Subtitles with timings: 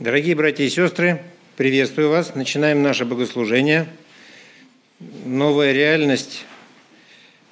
[0.00, 1.22] Дорогие братья и сестры,
[1.56, 2.34] приветствую вас.
[2.34, 3.86] Начинаем наше богослужение.
[5.24, 6.44] Новая реальность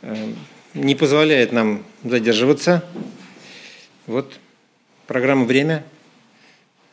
[0.02, 0.32] э,
[0.74, 2.84] не позволяет нам задерживаться.
[4.08, 4.40] Вот
[5.06, 5.84] программа «Время».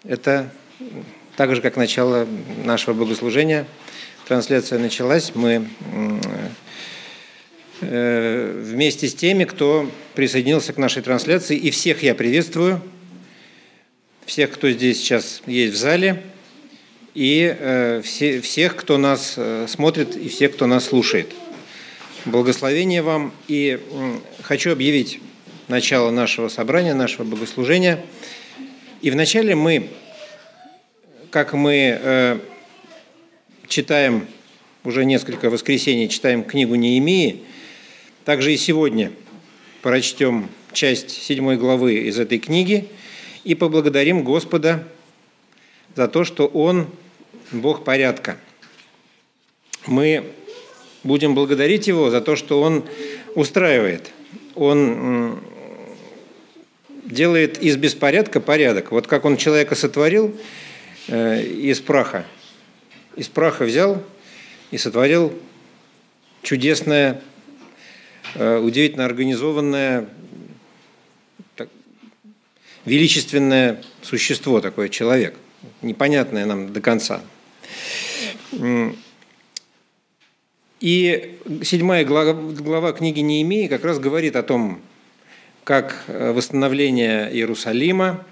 [0.04, 0.52] Это
[1.36, 2.28] так же, как начало
[2.64, 3.66] нашего богослужения.
[4.28, 5.34] Трансляция началась.
[5.34, 5.68] Мы
[7.82, 11.58] э, вместе с теми, кто присоединился к нашей трансляции.
[11.58, 12.84] И всех я приветствую–
[14.30, 16.22] всех, кто здесь сейчас есть в зале,
[17.16, 21.34] и э, все, всех, кто нас э, смотрит, и всех, кто нас слушает.
[22.26, 23.34] Благословение вам.
[23.48, 23.80] И
[24.44, 25.20] хочу объявить
[25.68, 28.06] начало нашего собрания, нашего богослужения.
[29.02, 29.90] И вначале мы,
[31.32, 32.40] как мы э,
[33.68, 34.28] читаем
[34.84, 37.42] уже несколько воскресений, читаем книгу Неемии,
[38.26, 39.12] также и сегодня
[39.82, 42.90] прочтем часть седьмой главы из этой книги–
[43.44, 44.84] и поблагодарим Господа
[45.96, 46.88] за то, что Он
[47.52, 48.38] Бог порядка.
[49.88, 50.24] Мы
[51.04, 52.84] будем благодарить Его за то, что Он
[53.36, 54.12] устраивает.
[54.56, 55.40] Он
[57.06, 58.92] делает из беспорядка порядок.
[58.92, 60.36] Вот как Он человека сотворил
[61.08, 62.26] э, из праха.
[63.16, 64.04] Из праха взял
[64.72, 65.34] и сотворил
[66.44, 67.22] чудесное,
[68.36, 70.08] э, удивительно организованное
[72.90, 75.36] величественное существо такое, человек,
[75.82, 77.22] непонятное нам до конца.
[80.80, 84.82] И седьмая глава, глава книги Неемии как раз говорит о том,
[85.66, 88.26] как э, восстановление Иерусалима,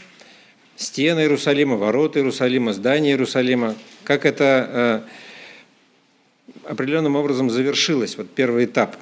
[0.78, 5.06] стены Иерусалима, ворота Иерусалима, здания Иерусалима, как это
[6.48, 8.18] э, определенным образом завершилось.
[8.18, 8.96] Вот первый этап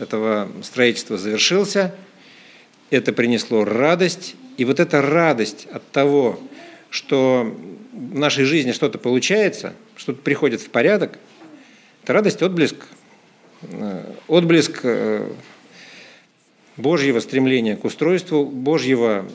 [0.00, 1.94] этого строительства завершился,
[2.90, 6.38] это принесло радость и вот эта радость от того,
[6.90, 7.56] что
[7.92, 11.18] в нашей жизни что-то получается, что-то приходит в порядок,
[12.02, 12.76] это радость, отблеск,
[13.62, 15.30] э, отблеск э,
[16.76, 19.26] Божьего стремления к устройству, Божьего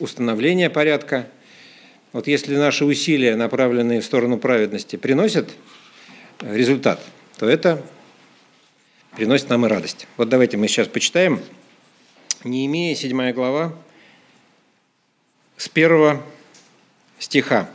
[0.00, 1.28] установления порядка.
[2.12, 5.50] Вот если наши усилия, направленные в сторону праведности, приносят
[6.40, 7.00] результат,
[7.38, 7.80] то это
[9.14, 10.08] приносит нам и радость.
[10.16, 11.40] Вот давайте мы сейчас почитаем.
[12.42, 13.72] Неемея, 7 глава,
[15.58, 16.22] с первого
[17.18, 17.68] стиха.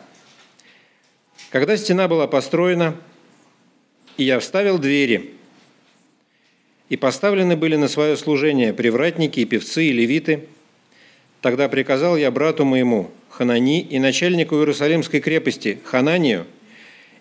[1.51, 2.95] «Когда стена была построена,
[4.17, 5.33] и я вставил двери,
[6.89, 10.47] и поставлены были на свое служение привратники и певцы и левиты,
[11.41, 16.47] тогда приказал я брату моему, Ханани, и начальнику Иерусалимской крепости, Хананию,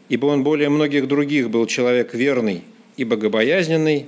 [0.08, 2.62] ибо он более многих других был человек верный
[2.96, 4.06] и богобоязненный,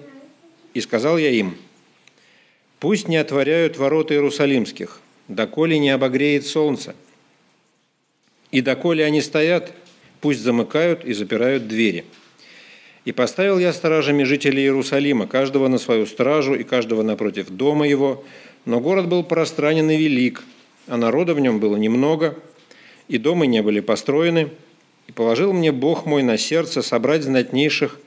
[0.72, 1.56] и сказал я им,
[2.78, 6.95] пусть не отворяют ворота Иерусалимских, доколе не обогреет солнце.
[8.51, 9.73] И доколе они стоят,
[10.21, 12.05] пусть замыкают и запирают двери.
[13.05, 18.25] И поставил я стражами жителей Иерусалима, каждого на свою стражу и каждого напротив дома его,
[18.65, 20.43] но город был пространен и велик,
[20.87, 22.39] а народа в нем было немного,
[23.09, 24.49] и дома не были построены,
[25.07, 28.01] и положил мне Бог мой на сердце собрать знатнейших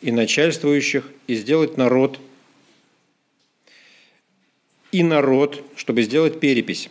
[0.00, 2.18] и начальствующих, и сделать народ–
[4.92, 6.88] и народ, чтобы сделать перепись.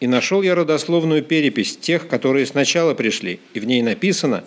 [0.00, 4.44] И нашел я родословную перепись тех, которые сначала пришли, и в ней написано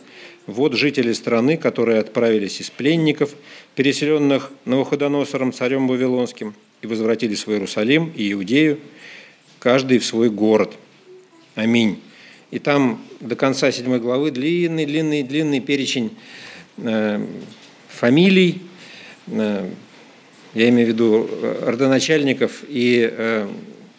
[0.47, 3.33] «Вот жители страны, которые отправились из пленников,
[3.75, 8.79] переселенных Новоходоносором, царем Вавилонским, и возвратились в Иерусалим и Иудею,
[9.59, 10.73] каждый в свой город».
[11.55, 12.01] Аминь.
[12.51, 16.15] И там до конца седьмой главы длинный, длинный, длинный перечень
[16.77, 17.25] э,
[17.87, 18.61] фамилий,
[19.27, 19.69] э,
[20.55, 23.47] я имею в виду э, родоначальников, и э,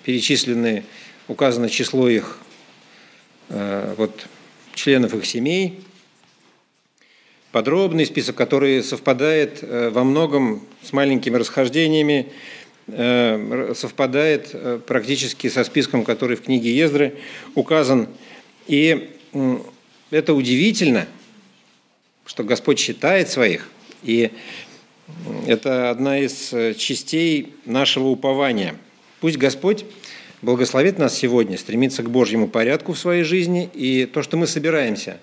[0.04, 0.84] перечислены,
[1.28, 2.38] указано число их,
[3.50, 4.26] э, вот,
[4.74, 5.80] членов их семей,
[7.52, 12.32] подробный список, который совпадает э, во многом с маленькими расхождениями,
[12.86, 17.16] э, совпадает э, практически со списком, который в книге Ездры
[17.54, 18.08] указан.
[18.66, 19.10] И
[20.10, 21.06] это удивительно,
[22.24, 23.68] что Господь считает своих,
[24.02, 24.30] и
[25.46, 28.76] это одна из э, частей нашего упования.
[29.20, 29.84] Пусть Господь
[30.42, 35.18] благословит нас сегодня, стремиться к Божьему порядку в своей жизни, и то, что мы собираемся.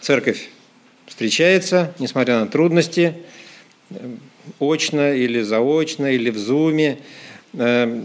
[0.00, 0.48] Церковь
[1.06, 3.14] встречается, несмотря на трудности,
[3.90, 4.16] э,
[4.58, 6.98] очно или заочно, или в зуме,
[7.52, 8.02] э,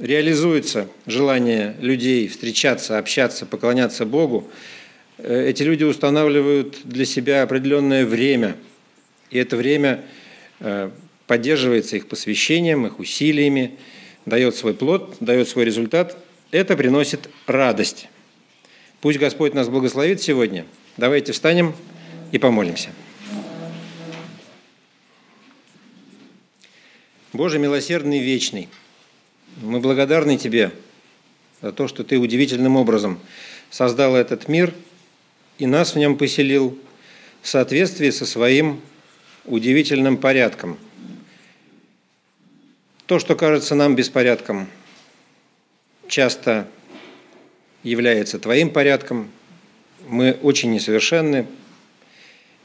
[0.00, 4.48] реализуется желание людей встречаться, общаться, поклоняться Богу.
[5.18, 8.56] Эти люди устанавливают для себя определенное время–
[9.34, 10.04] и это время
[10.60, 10.90] э,
[11.26, 13.76] поддерживается их посвящением, их усилиями,
[14.26, 16.16] дает свой плод, дает свой результат.
[16.52, 18.08] это приносит радость.
[19.00, 20.66] Пусть Господь нас благословит сегодня.
[20.96, 21.74] Давайте встанем
[22.30, 22.90] и помолимся.
[27.32, 28.68] Боже милосердный вечный,
[29.56, 30.70] мы благодарны Тебе
[31.60, 33.18] за то, что Ты удивительным образом
[33.68, 34.72] создал этот мир
[35.58, 36.78] и нас в нем поселил
[37.42, 38.80] в соответствии со своим
[39.46, 40.78] удивительным порядком.
[43.06, 44.68] То, что кажется нам беспорядком,
[46.08, 46.66] часто
[47.82, 49.30] является Твоим порядком.
[50.08, 51.46] Мы очень несовершенны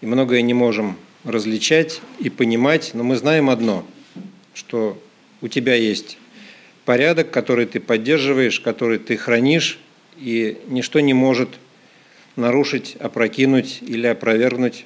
[0.01, 3.85] и многое не можем различать и понимать, но мы знаем одно–
[4.59, 5.01] что
[5.41, 6.17] у тебя есть
[6.83, 9.79] порядок, который ты поддерживаешь, который ты хранишь,
[10.17, 11.49] и ничто не может
[12.35, 14.85] нарушить, опрокинуть или опровергнуть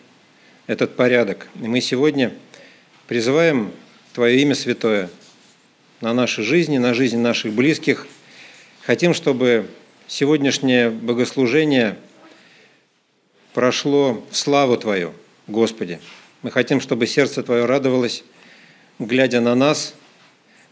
[0.67, 1.47] этот порядок.
[1.61, 2.33] И мы сегодня
[3.07, 3.71] призываем
[4.13, 5.09] Твое имя Святое
[6.01, 8.07] на наши жизни, на жизнь наших близких.
[8.81, 9.67] Хотим, чтобы
[10.07, 11.97] сегодняшнее богослужение
[13.53, 15.13] прошло в славу Твою,
[15.47, 15.99] Господи.
[16.41, 18.23] Мы хотим, чтобы сердце Твое радовалось
[18.99, 19.95] глядя на нас.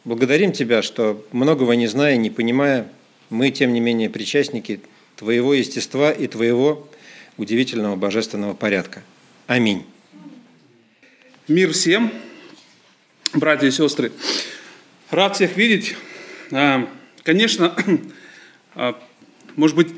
[0.05, 2.87] Благодарим Тебя, что многого не зная, не понимая,
[3.29, 4.81] мы, тем не менее, причастники
[5.15, 6.87] Твоего естества и Твоего
[7.37, 9.03] удивительного божественного порядка.
[9.47, 9.85] Аминь.
[11.47, 12.13] Мир всем,
[13.33, 14.11] братья и сестры.
[15.09, 15.95] Рад всех видеть.
[16.51, 16.87] А,
[17.23, 17.75] конечно,
[18.75, 19.01] а,
[19.55, 19.89] может быть,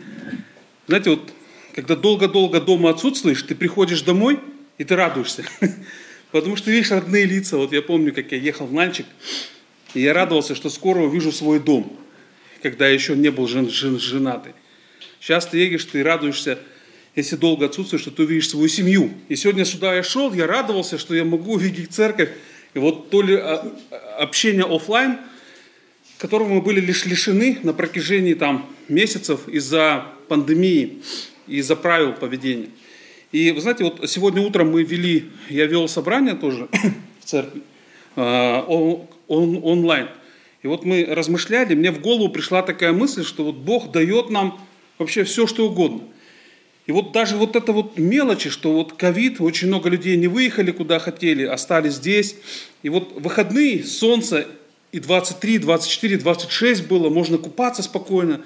[0.87, 1.31] знаете, вот
[1.75, 4.39] когда долго-долго дома отсутствуешь, ты приходишь домой,
[4.77, 5.43] и ты радуешься.
[6.31, 7.57] Потому что видишь родные лица.
[7.57, 9.05] Вот я помню, как я ехал в Нальчик,
[9.93, 11.99] и я радовался, что скоро увижу свой дом,
[12.63, 14.53] когда я еще не был жен, жен, женатый.
[15.19, 16.59] Сейчас ты едешь, ты радуешься,
[17.15, 19.11] если долго отсутствуешь, что ты увидишь свою семью.
[19.29, 22.29] И сегодня сюда я шел, я радовался, что я могу увидеть церковь.
[22.73, 23.71] И вот то ли а,
[24.19, 25.17] общение офлайн,
[26.17, 31.01] которого мы были лишь лишены на протяжении там, месяцев из-за пандемии,
[31.47, 32.69] из-за правил поведения–
[33.33, 36.69] и вы знаете, вот сегодня утром мы вели, я вел собрание тоже
[37.19, 37.63] в церкви,
[38.15, 40.07] а, он, онлайн.
[40.61, 44.61] И вот мы размышляли, мне в голову пришла такая мысль, что вот Бог дает нам
[44.99, 46.01] вообще все, что угодно.
[46.85, 50.71] И вот даже вот это вот мелочи, что вот ковид, очень много людей не выехали
[50.71, 52.35] куда хотели, остались здесь.
[52.81, 54.47] И вот выходные, солнце
[54.91, 58.41] и 23, 24, 26 было, можно купаться спокойно.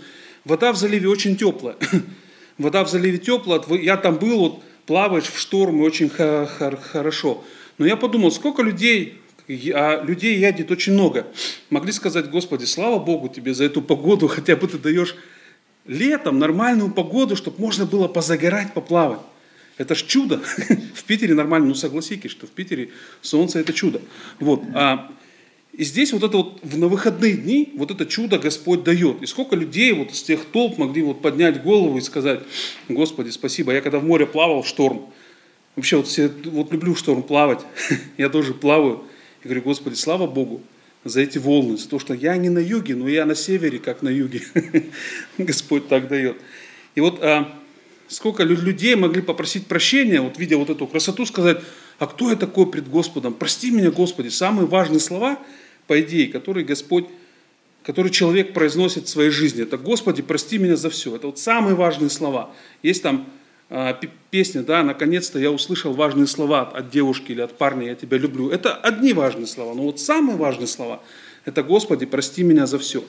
[0.45, 1.75] Вода в заливе очень теплая.
[2.57, 7.43] Вода в заливе теплая, я там был, вот плаваешь в шторм, и очень хорошо.
[7.77, 9.19] Но я подумал, сколько людей,
[9.73, 11.27] а людей едет очень много.
[11.69, 15.15] Могли сказать, Господи, слава Богу тебе за эту погоду, хотя бы ты даешь
[15.87, 19.19] летом нормальную погоду, чтобы можно было позагорать, поплавать.
[19.77, 20.41] Это ж чудо.
[20.95, 22.89] В Питере нормально, ну согласитесь, что в Питере
[23.21, 24.01] солнце это чудо.
[24.39, 24.63] Вот.
[24.73, 25.11] А
[25.77, 29.21] и здесь вот это вот на выходные дни вот это чудо Господь дает.
[29.21, 32.39] И сколько людей вот с тех толп могли вот поднять голову и сказать,
[32.89, 33.71] Господи, спасибо.
[33.71, 35.05] Я когда в море плавал шторм,
[35.75, 37.61] вообще вот, все, вот люблю шторм плавать,
[38.17, 39.03] я тоже плаваю.
[39.43, 40.63] И говорю, Господи, слава Богу
[41.09, 44.01] за эти волны, за то, что я не на юге, но я на севере, как
[44.01, 44.41] на юге.
[45.37, 46.37] Господь так дает.
[46.95, 47.51] И вот а,
[48.07, 51.61] сколько людей могли попросить прощения, вот видя вот эту красоту, сказать,
[51.99, 53.33] а кто я такой пред Господом?
[53.33, 54.29] Прости меня, Господи.
[54.29, 55.39] Самые важные слова–
[55.87, 57.05] по идее, который Господь,
[57.83, 59.63] который человек произносит в своей жизни.
[59.63, 61.15] Это «Господи, прости меня за все».
[61.15, 62.53] Это вот самые важные слова.
[62.83, 63.27] Есть там
[64.31, 68.49] песня, да, наконец-то я услышал важные слова от девушки или от парня, я тебя люблю.
[68.49, 71.01] Это одни важные слова, но вот самые важные слова–
[71.45, 73.03] это «Господи, прости меня за все».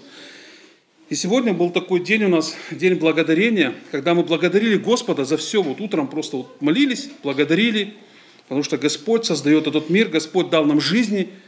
[1.08, 5.62] И сегодня был такой день у нас, день благодарения, когда мы благодарили Господа за все.
[5.62, 7.94] Вот утром просто вот молились, благодарили,
[8.42, 11.28] потому что Господь создает этот мир, Господь дал нам жизни–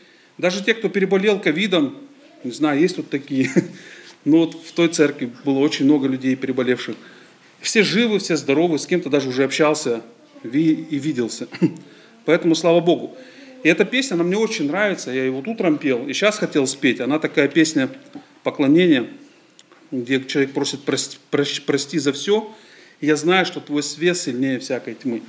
[0.40, 1.98] даже те, кто переболел ковидом,
[2.44, 3.50] не знаю, есть тут такие,
[4.24, 6.96] но вот в той церкви было очень много людей переболевших.
[7.60, 10.02] Все живы, все здоровы, с кем-то даже уже общался
[10.42, 10.48] и
[10.98, 11.48] виделся.
[12.24, 13.16] Поэтому слава Богу.
[13.62, 16.66] И эта песня, она мне очень нравится, я ее вот утром пел, и сейчас хотел
[16.66, 17.00] спеть.
[17.00, 17.90] Она такая песня
[18.42, 19.08] поклонения,
[19.90, 21.18] где человек просит прости,
[21.66, 22.50] прости за все,
[23.00, 25.20] и я знаю, что твой свет сильнее всякой тьмы.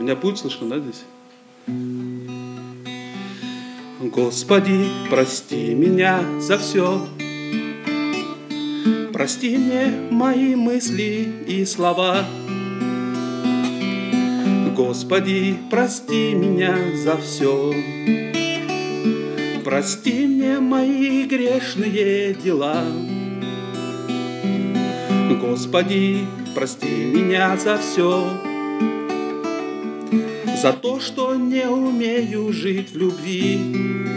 [0.00, 1.02] Меня будет слышно, да, здесь?
[4.00, 7.06] Господи, прости меня за все.
[9.16, 12.26] Прости мне мои мысли и слова.
[14.76, 17.72] Господи, прости меня за все.
[19.64, 22.84] Прости мне мои грешные дела.
[25.40, 26.18] Господи,
[26.54, 28.22] прости меня за все
[30.60, 34.15] за то, что не умею жить в любви.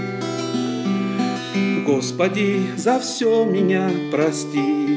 [1.89, 4.95] Господи, за все меня прости.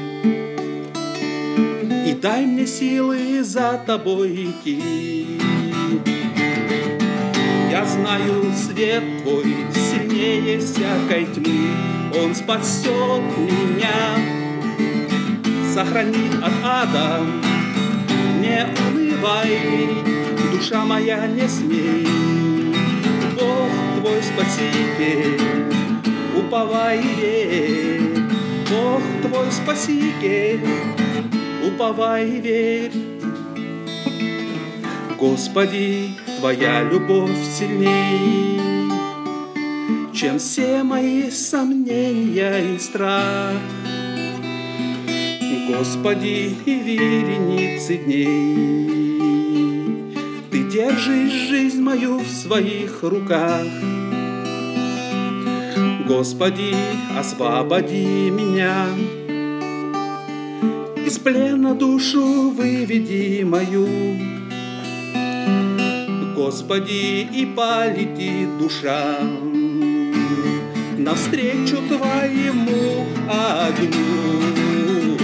[2.06, 5.40] И дай мне силы за тобой идти.
[7.70, 11.70] Я знаю, свет твой сильнее всякой тьмы,
[12.22, 14.18] Он спасет меня,
[15.72, 17.20] сохранит от ада.
[18.38, 19.58] Не унывай,
[20.52, 22.06] душа моя, не смей,
[23.40, 25.81] Бог твой спаситель,
[26.52, 28.20] уповай и верь,
[28.68, 30.60] Бог твой спаситель,
[31.66, 32.92] уповай и верь.
[35.18, 38.60] Господи, Твоя любовь сильней,
[40.12, 43.56] чем все мои сомнения и страх.
[45.68, 48.86] Господи, и вереницы дней,
[50.50, 53.66] Ты держишь жизнь мою в своих руках.
[56.14, 56.74] Господи,
[57.18, 58.84] освободи меня,
[61.06, 63.88] Из плена душу выведи мою.
[66.36, 69.20] Господи, и полетит душа
[70.98, 75.16] навстречу Твоему огню.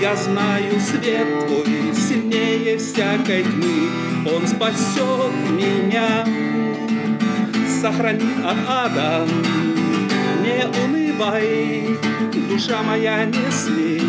[0.00, 3.90] Я знаю, свет Твой сильнее всякой тьмы,
[4.32, 6.24] Он спасет меня,
[7.84, 9.26] сохранит от ада.
[10.42, 11.98] Не унывай,
[12.48, 14.00] душа моя, не смей,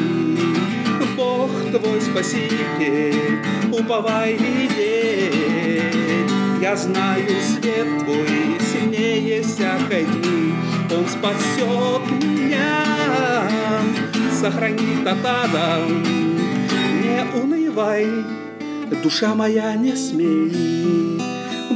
[1.18, 3.42] Бог твой спаситель,
[3.74, 6.30] уповай и верь.
[6.62, 10.54] Я знаю, свет твой сильнее всякой тьмы,
[10.98, 13.44] Он спасет меня,
[14.32, 15.82] сохранит от ада.
[17.04, 18.08] Не унывай,
[19.04, 21.15] душа моя, не смей,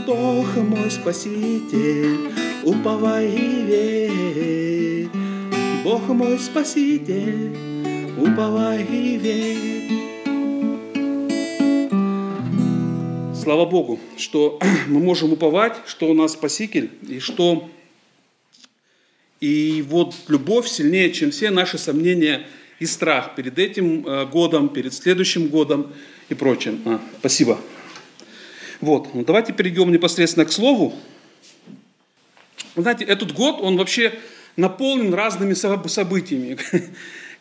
[0.10, 2.32] Бог мой спаситель,
[2.64, 5.08] уповай и верь.
[5.84, 7.56] Бог мой спаситель,
[8.18, 9.92] уповай и верь.
[13.36, 17.70] Слава Богу, что мы можем уповать, что у нас спаситель, и что
[19.40, 22.48] и вот любовь сильнее, чем все наши сомнения
[22.80, 25.94] и страх перед этим э, годом, перед следующим годом
[26.30, 26.82] и прочим.
[26.86, 27.60] А, спасибо.
[28.82, 30.94] Вот, ну давайте перейдем непосредственно к слову.
[32.76, 34.14] Вы знаете, этот год, он вообще
[34.56, 36.58] наполнен разными событиями.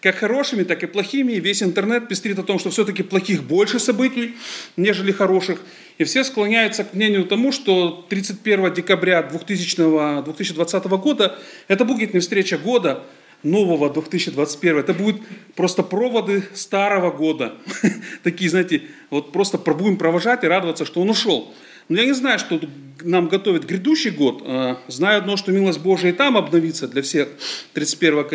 [0.00, 1.32] Как хорошими, так и плохими.
[1.32, 4.36] И весь интернет пестрит о том, что все-таки плохих больше событий,
[4.76, 5.60] нежели хороших.
[5.98, 12.20] И все склоняются к мнению тому, что 31 декабря 2000, 2020 года это будет не
[12.20, 13.02] встреча года,
[13.42, 14.78] нового 2021.
[14.78, 15.22] Это будут
[15.54, 17.54] просто проводы старого года.
[18.22, 21.52] Такие, знаете, вот просто будем провожать и радоваться, что он ушел.
[21.88, 22.60] Но я не знаю, что
[23.02, 24.42] нам готовит грядущий год.
[24.44, 27.28] А, знаю одно, что милость Божия и там обновится для всех
[27.72, 28.26] 31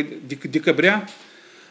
[0.44, 1.08] декабря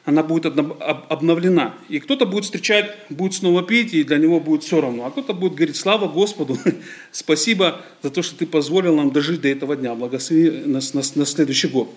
[0.05, 1.77] она будет обновлена.
[1.89, 5.07] И кто-то будет встречать, будет снова пить, и для него будет все равно.
[5.07, 6.59] А кто-то будет говорить, слава Господу,
[7.13, 11.25] спасибо за то, что ты позволил нам дожить до этого дня, благослови нас на, на
[11.27, 11.89] следующий год.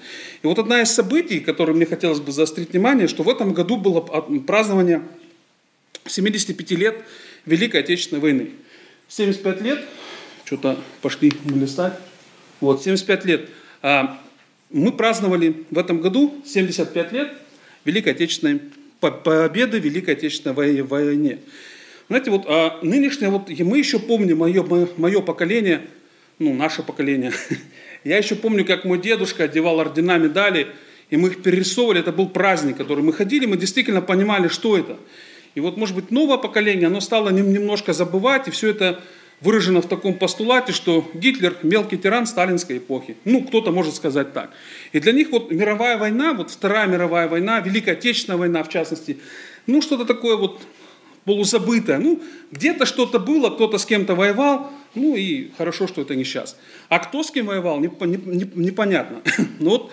[0.44, 3.78] И вот одна из событий, которые мне хотелось бы заострить внимание, что в этом году
[3.78, 5.02] было празднование
[6.06, 6.96] 75 лет
[7.48, 8.52] Великой Отечественной войны.
[9.08, 9.80] 75 лет,
[10.46, 11.94] что-то пошли листать,
[12.62, 13.50] вот, 75 лет.
[13.82, 14.20] А,
[14.70, 17.34] мы праздновали в этом году 75 лет
[17.86, 18.60] Великой Отечественной
[19.00, 21.40] победы Великой Отечественной войне.
[22.08, 24.64] Знаете, вот а нынешнее, вот мы еще помним, мое,
[24.98, 25.82] мое поколение,
[26.38, 27.32] ну, наше поколение,
[28.04, 30.68] я еще помню, как мой дедушка одевал ордена, медали,
[31.10, 34.98] и мы их перерисовывали, это был праздник, который мы ходили, мы действительно понимали, что это.
[35.56, 39.02] И вот, может быть, новое поколение, оно стало немножко забывать, и все это
[39.42, 43.18] выражено в таком постулате, что Гитлер– мелкий тиран сталинской эпохи.
[43.26, 44.52] Ну, кто-то может сказать так.
[44.92, 49.20] И для них вот мировая война, вот Вторая мировая война, Великая Отечественная война в частности,
[49.68, 50.62] ну, что-то такое вот
[51.26, 51.98] полузабытое.
[51.98, 56.58] Ну, где-то что-то было, кто-то с кем-то воевал, ну и хорошо, что это не сейчас.
[56.88, 59.22] А кто с кем воевал, непонятно.
[59.60, 59.92] Но вот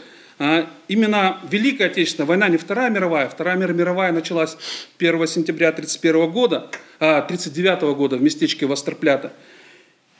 [0.89, 4.57] именно Великая Отечественная война, не Вторая мировая, Вторая мировая началась
[4.99, 9.33] 1 сентября 1939 года, 1939 а, года в местечке Востерплята.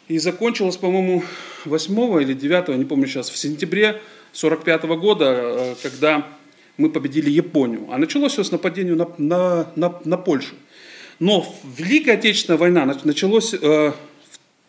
[0.09, 1.25] И закончилась, по-моему,
[1.65, 4.01] 8 или 9, не помню сейчас, в сентябре
[4.33, 6.27] 1945 года, а, когда
[6.77, 7.89] мы победили Японию.
[7.91, 10.55] А началось все с нападения на, на, на, на Польшу.
[11.19, 13.93] Но Великая Отечественная война началась э,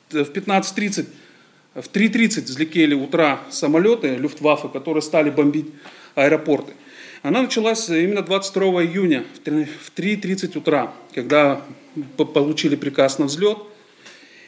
[0.10, 1.08] в 15.30
[1.76, 5.68] в 3.30 взлетели утра самолеты Люфтваффе, которые стали бомбить
[6.16, 6.74] аэропорты.
[7.24, 11.62] Она началась именно 22 июня в 3.30 утра, когда
[12.18, 13.58] получили приказ на взлет.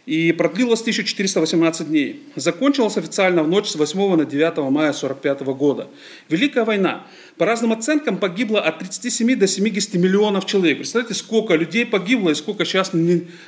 [0.05, 2.23] и продлилась 1418 дней.
[2.35, 5.87] Закончилась официально в ночь с 8 на 9 мая 1945 года.
[6.29, 7.07] Великая война.
[7.37, 10.77] По разным оценкам погибло от 37 до 70 миллионов человек.
[10.77, 12.91] Представляете, сколько людей погибло и сколько сейчас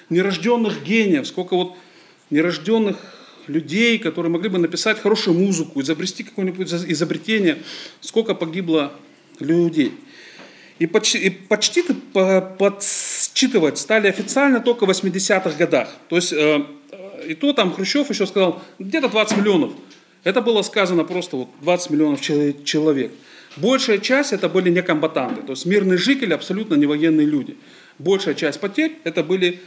[0.10, 1.78] нерожденных гениев, сколько вот
[2.32, 2.98] нерожденных
[3.48, 7.58] людей, которые могли бы написать хорошую музыку, изобрести какое-нибудь изобретение,
[8.02, 8.94] сколько погибло
[9.40, 9.94] людей.
[10.80, 11.84] И почти, и почти
[12.58, 15.90] подсчитывать стали официально только в 80-х годах.
[16.10, 16.64] То есть, э,
[17.28, 19.72] и то там Хрущев еще сказал, где-то 20 миллионов.
[20.24, 23.12] Это было сказано просто вот 20 миллионов человек.
[23.56, 27.58] Большая часть это были не комбатанты, то есть мирные жители, абсолютно не военные люди.
[27.98, 29.62] Большая часть потерь это были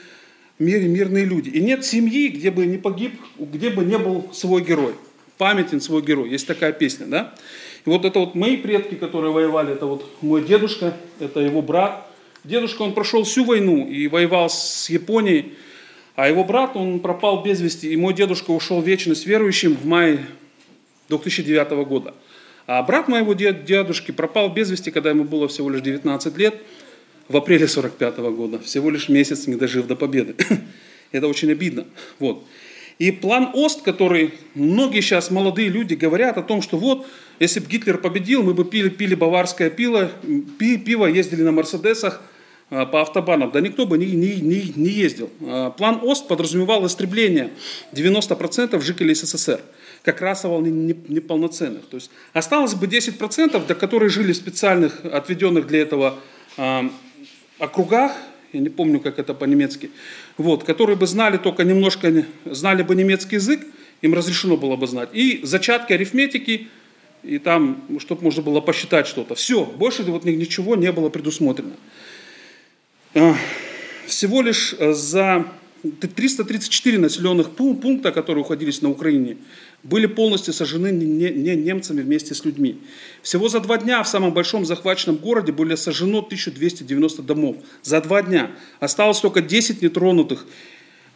[0.60, 1.48] мир, мирные люди.
[1.48, 4.94] И нет семьи, где бы не погиб, где бы не был свой герой.
[5.38, 6.30] Памятен свой герой.
[6.30, 7.34] Есть такая песня, да?
[7.84, 12.06] И вот это вот мои предки, которые воевали, это вот мой дедушка, это его брат.
[12.44, 15.54] Дедушка, он прошел всю войну и воевал с Японией,
[16.14, 19.86] а его брат, он пропал без вести, и мой дедушка ушел в вечность верующим в
[19.86, 20.26] мае
[21.08, 22.14] 2009 года.
[22.66, 26.54] А брат моего дедушки пропал без вести, когда ему было всего лишь 19 лет,
[27.30, 30.34] в апреле 45 года, всего лишь месяц не дожив до победы.
[31.12, 31.86] Это очень обидно.
[32.18, 32.44] Вот.
[32.98, 37.06] И план ОСТ, который многие сейчас молодые люди говорят о том, что вот,
[37.38, 40.10] если бы Гитлер победил, мы бы пили, пили баварское пиво,
[40.58, 42.20] пи, пиво, ездили на Мерседесах
[42.68, 43.52] а, по автобанам.
[43.52, 45.30] Да никто бы не, не, не, не ездил.
[45.40, 47.50] А, план ОСТ подразумевал истребление
[47.92, 49.60] 90% жителей СССР
[50.02, 51.86] как расово неполноценных.
[51.86, 56.18] То есть осталось бы 10%, до которые жили в специальных, отведенных для этого
[56.56, 56.88] э,
[57.60, 58.12] округах,
[58.52, 59.90] я не помню, как это по-немецки,
[60.36, 63.60] вот, которые бы знали только немножко, знали бы немецкий язык,
[64.02, 65.10] им разрешено было бы знать.
[65.12, 66.68] И зачатки арифметики,
[67.22, 69.34] и там, чтобы можно было посчитать что-то.
[69.34, 71.74] Все, больше вот ничего не было предусмотрено.
[73.14, 73.36] А,
[74.06, 75.46] всего лишь э, за
[75.82, 79.36] 334 населенных пункта, которые уходились на Украине,
[79.82, 82.80] были полностью сожжены немцами вместе с людьми.
[83.22, 87.56] Всего за два дня в самом большом захваченном городе были сожжено 1290 домов.
[87.82, 88.50] За два дня.
[88.78, 90.46] Осталось только 10 нетронутых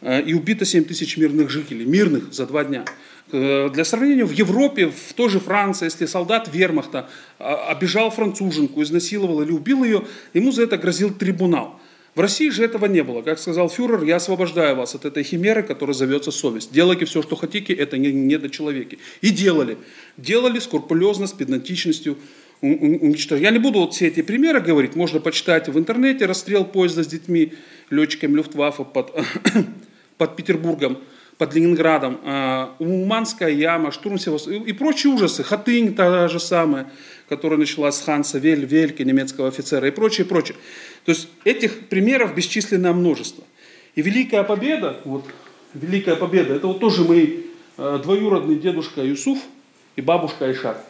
[0.00, 1.84] э, и убито 7 тысяч мирных жителей.
[1.84, 2.84] Мирных за два дня.
[3.32, 8.82] Э, для сравнения, в Европе, в той же Франции, если солдат вермахта а, обижал француженку,
[8.82, 11.80] изнасиловал или убил ее, ему за это грозил трибунал.
[12.14, 13.22] В России же этого не было.
[13.22, 16.72] Как сказал фюрер, я освобождаю вас от этой химеры, которая зовется совесть.
[16.72, 18.96] Делайте все, что хотите, это не, не до человека.
[19.20, 19.78] И делали.
[20.16, 22.16] Делали скрупулезно, с педантичностью,
[22.60, 23.44] уничтожали.
[23.44, 27.08] Я не буду вот все эти примеры говорить, можно почитать в интернете, расстрел поезда с
[27.08, 27.52] детьми,
[27.90, 29.12] летчиками Люфтваффе под,
[30.18, 30.98] под Петербургом,
[31.38, 35.42] под Ленинградом, а, Уманская яма, штурм всего и прочие ужасы.
[35.42, 36.90] Хатынь та же самая,
[37.28, 40.56] которая началась с Ханса Вель, Вельки, немецкого офицера и прочее, прочее.
[41.04, 43.44] То есть этих примеров бесчисленное множество.
[43.94, 45.24] И Великая Победа, вот
[45.74, 47.40] Великая Победа, это вот тоже мои
[47.76, 49.38] э, двоюродный дедушка Юсуф
[49.96, 50.84] и бабушка Айшат.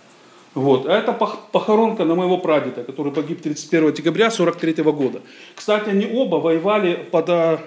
[0.55, 0.87] Вот.
[0.87, 5.21] А это похоронка на моего прадеда, который погиб 31 декабря 43 года.
[5.55, 7.59] Кстати, они оба воевали под, э,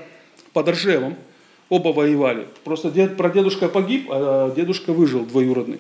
[0.53, 1.15] под Ржевом.
[1.69, 2.47] Оба воевали.
[2.63, 5.79] Просто дед, прадедушка погиб, а дедушка выжил двоюродный.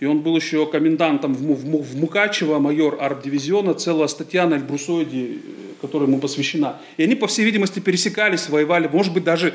[0.00, 5.26] И он был еще комендантом в, в, в Мукачево, майор арт-дивизиона, целая статья на Эльбрусоиде,
[5.26, 5.38] э,
[5.80, 6.80] которая ему посвящена.
[6.96, 9.54] И они, по всей видимости, пересекались, воевали, может быть, даже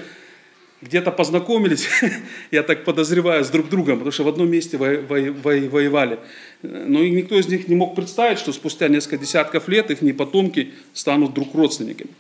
[0.82, 1.88] где-то познакомились,
[2.52, 6.20] я так подозреваю, с друг другом, потому что в одном месте во, во, во, воевали.
[6.62, 10.72] Но и никто из них не мог представить, что спустя несколько десятков лет их потомки
[10.94, 12.12] станут друг родственниками.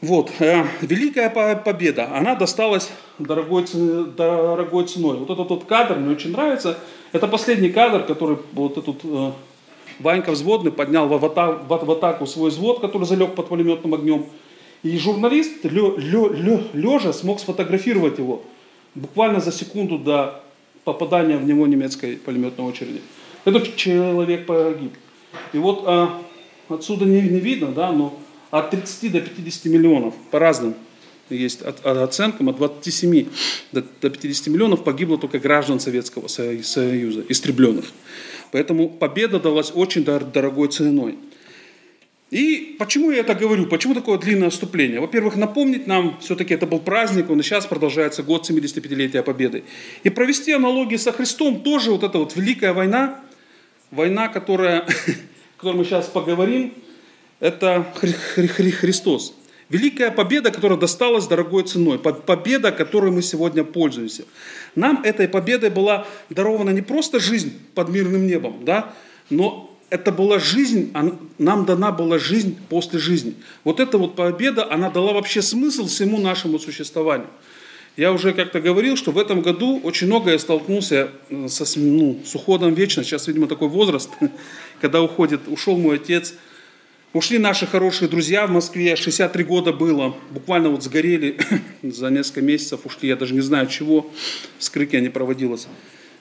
[0.00, 3.64] Вот, э, Великая Победа, она досталась дорогой,
[4.16, 5.16] дорогой ценой.
[5.18, 6.78] Вот этот вот кадр мне очень нравится.
[7.12, 9.32] Это последний кадр, который вот этот э,
[9.98, 14.26] Ванька взводный поднял в, атаку, в атаку свой взвод, который залег под пулеметным огнем.
[14.84, 18.42] И журналист лежа смог сфотографировать его
[18.94, 20.44] буквально за секунду до
[20.84, 23.00] попадания в него немецкой пулеметной очереди.
[23.44, 24.92] Этот человек погиб.
[25.52, 26.22] И вот а,
[26.68, 28.14] отсюда не, не видно, да, но
[28.50, 30.74] от 30 до 50 миллионов по разным
[31.30, 33.26] есть оценкам, от 27
[33.72, 37.86] до 50 миллионов погибло только граждан Советского Союза, истребленных.
[38.50, 41.18] Поэтому победа далась очень дорогой ценой.
[42.30, 43.66] И почему я это говорю?
[43.66, 45.00] Почему такое длинное вступление?
[45.00, 49.64] Во-первых, напомнить нам, все-таки это был праздник, он и сейчас продолжается год 75-летия Победы.
[50.02, 53.20] И провести аналогии со Христом, тоже вот эта вот великая война,
[53.90, 54.80] война, которая,
[55.56, 56.74] о которой мы сейчас поговорим,
[57.40, 59.34] это Христос.
[59.68, 61.98] Великая победа, которая досталась дорогой ценой.
[61.98, 64.24] Победа, которой мы сегодня пользуемся.
[64.74, 68.94] Нам этой победой была дарована не просто жизнь под мирным небом, да,
[69.28, 70.92] но это была жизнь,
[71.38, 73.34] нам дана была жизнь после жизни.
[73.64, 77.28] Вот эта вот победа, она дала вообще смысл всему нашему существованию.
[77.96, 82.20] Я уже как-то говорил, что в этом году очень много я столкнулся э, со, ну,
[82.24, 83.02] с уходом вечно.
[83.02, 84.08] Сейчас, видимо, такой возраст,
[84.80, 86.34] когда уходит, ушел мой отец.
[87.14, 91.38] Ушли наши хорошие друзья в Москве, 63 года было, буквально вот сгорели
[91.82, 94.10] за несколько месяцев, ушли, я даже не знаю чего,
[94.58, 95.68] вскрытие не проводилось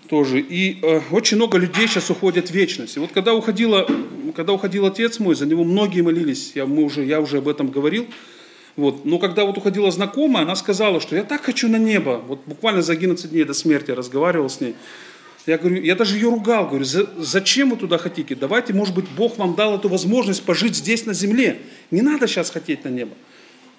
[0.09, 0.39] тоже.
[0.39, 2.95] И э, очень много людей сейчас уходят в вечность.
[2.95, 3.85] И вот когда, уходила,
[4.33, 7.69] когда уходил отец мой, за него многие молились, я, мы уже, я уже об этом
[7.69, 8.07] говорил,
[8.77, 9.03] вот.
[9.03, 12.23] Но когда вот уходила знакомая, она сказала, что я так хочу на небо.
[12.25, 14.75] Вот буквально за 11 дней до смерти разговаривал с ней.
[15.47, 18.35] Я говорю, я даже ее ругал, говорю, зачем вы туда хотите?
[18.35, 21.59] Давайте, может быть, Бог вам дал эту возможность пожить здесь на земле.
[21.89, 23.13] Не надо сейчас хотеть на небо.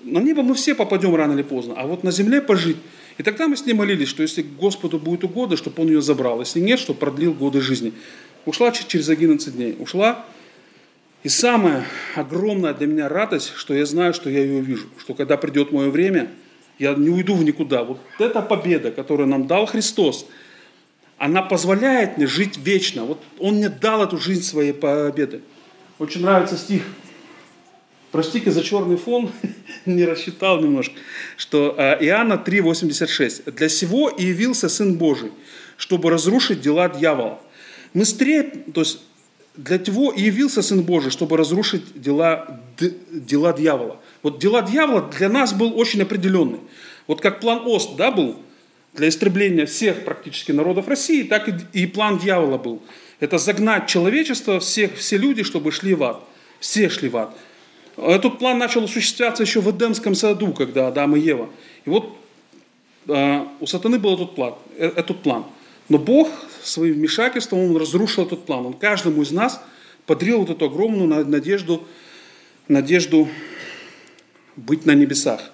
[0.02, 2.78] На небо мы все попадем рано или поздно, а вот на земле пожить.
[3.18, 6.40] И тогда мы с ней молились, что если Господу будет угодно, чтобы Он ее забрал.
[6.40, 7.92] Если нет, что продлил годы жизни.
[8.46, 9.76] Ушла через 11 дней.
[9.78, 10.24] Ушла,
[11.22, 15.36] и самая огромная для меня радость, что я знаю, что я ее вижу, что когда
[15.36, 16.30] придет мое время,
[16.78, 17.82] я не уйду в никуда.
[17.82, 20.26] Вот эта победа, которую нам дал Христос,
[21.18, 23.04] она позволяет мне жить вечно.
[23.04, 25.42] Вот Он мне дал эту жизнь своей победы.
[25.98, 26.82] Очень нравится стих.
[28.12, 29.30] Простите за черный фон,
[29.84, 30.94] не рассчитал немножко,
[31.36, 33.50] что э, Иоанна 3,86.
[33.52, 35.32] «Для сего и явился Сын Божий,
[35.76, 37.40] чтобы разрушить дела дьявола».
[37.92, 39.00] Мы стреп, то есть
[39.56, 42.60] для того и явился Сын Божий, чтобы разрушить дела,
[43.10, 44.00] дела дьявола.
[44.22, 46.60] Вот дела дьявола для нас был очень определенный.
[47.06, 48.36] Вот как план Ост да, был
[48.94, 52.82] для истребления всех практически народов России, так и, и план дьявола был.
[53.20, 56.22] Это загнать человечество, всех, все люди, чтобы шли в ад.
[56.60, 57.36] Все шли в ад.
[57.96, 61.48] Этот план начал осуществляться еще в Эдемском саду, когда Адам и Ева.
[61.84, 62.16] И вот
[63.08, 64.54] э, у сатаны был этот план.
[64.76, 65.46] Э, этот план.
[65.88, 66.28] Но Бог
[66.62, 68.66] своим вмешательством, Он разрушил этот план.
[68.66, 69.60] Он каждому из нас
[70.06, 71.84] подарил вот эту огромную надежду,
[72.68, 73.28] надежду
[74.56, 75.50] быть на небесах.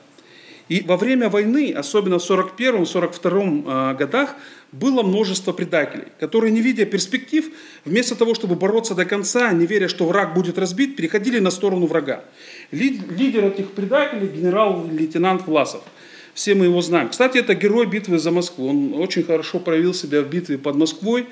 [0.68, 4.35] И во время войны, особенно в 41-42 а, годах,
[4.72, 7.44] было множество предателей, которые, не видя перспектив,
[7.85, 11.87] вместо того, чтобы бороться до конца, не веря, что враг будет разбит, переходили на сторону
[11.87, 12.24] врага.
[12.70, 15.83] Лидер этих предателей– генерал-лейтенант Власов–
[16.35, 17.09] все мы его знаем.
[17.09, 18.68] Кстати, это герой битвы за Москву.
[18.68, 21.27] Он очень хорошо проявил себя в битве под Москвой,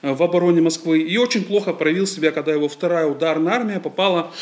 [0.00, 1.00] э, в обороне Москвы.
[1.00, 4.32] И очень плохо проявил себя, когда его вторая ударная армия попала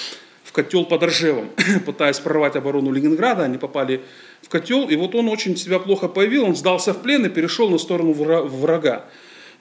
[0.45, 1.51] в котел под Ржевом.
[1.87, 4.03] Пытаясь прорвать оборону Ленинграда, они попали
[4.45, 4.89] в котел.
[4.89, 8.13] И вот он очень себя плохо появил, он сдался в плен и перешел на сторону
[8.13, 9.07] врага.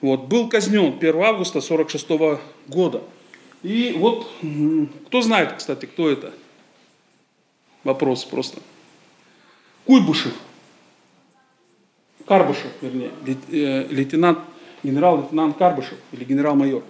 [0.00, 0.24] Вот.
[0.24, 3.02] Был казнен 1 августа 1946 года.
[3.62, 4.30] И вот,
[5.06, 6.32] кто знает, кстати, кто это?
[7.82, 8.60] Вопрос просто.
[9.86, 10.32] Куйбышев,
[12.26, 14.38] Карбышев, вернее, э, лейтенант,
[14.82, 16.82] генерал-лейтенант Карбышев или генерал-майор,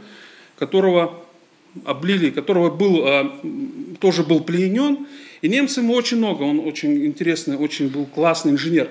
[0.56, 1.23] которого
[1.84, 3.30] облили, которого был, э,
[4.00, 5.06] тоже был пленен,
[5.42, 8.90] и немцы ему очень много, он очень интересный, очень был классный инженер.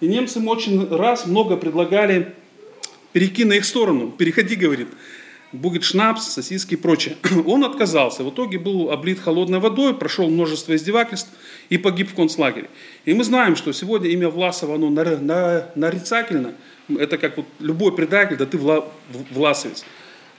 [0.00, 2.34] И немцы ему очень раз много предлагали
[3.12, 4.88] перейти на их сторону, переходи, говорит,
[5.52, 7.16] будет шнапс, сосиски и прочее.
[7.46, 8.24] Он отказался.
[8.24, 11.30] В итоге был облит холодной водой, прошел множество издевательств
[11.68, 12.68] и погиб в концлагере.
[13.04, 16.54] И мы знаем, что сегодня имя Власова, оно нарицательно.
[16.88, 18.86] Это как вот любой предатель, да ты Вла,
[19.30, 19.84] Власовец.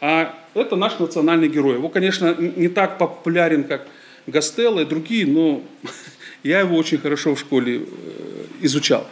[0.02, 1.76] А это наш национальный герой.
[1.76, 3.88] Его, конечно, не так популярен, как
[4.28, 5.64] Гастелло и другие, но
[6.44, 9.08] я его очень хорошо в школе э, изучал.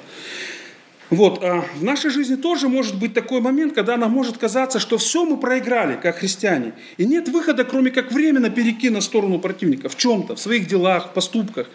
[1.11, 4.97] Вот, а в нашей жизни тоже может быть такой момент, когда нам может казаться, что
[4.97, 6.73] все мы проиграли, как христиане.
[6.97, 11.11] И нет выхода, кроме как временно перейти на сторону противника в чем-то, в своих делах,
[11.11, 11.69] в поступках.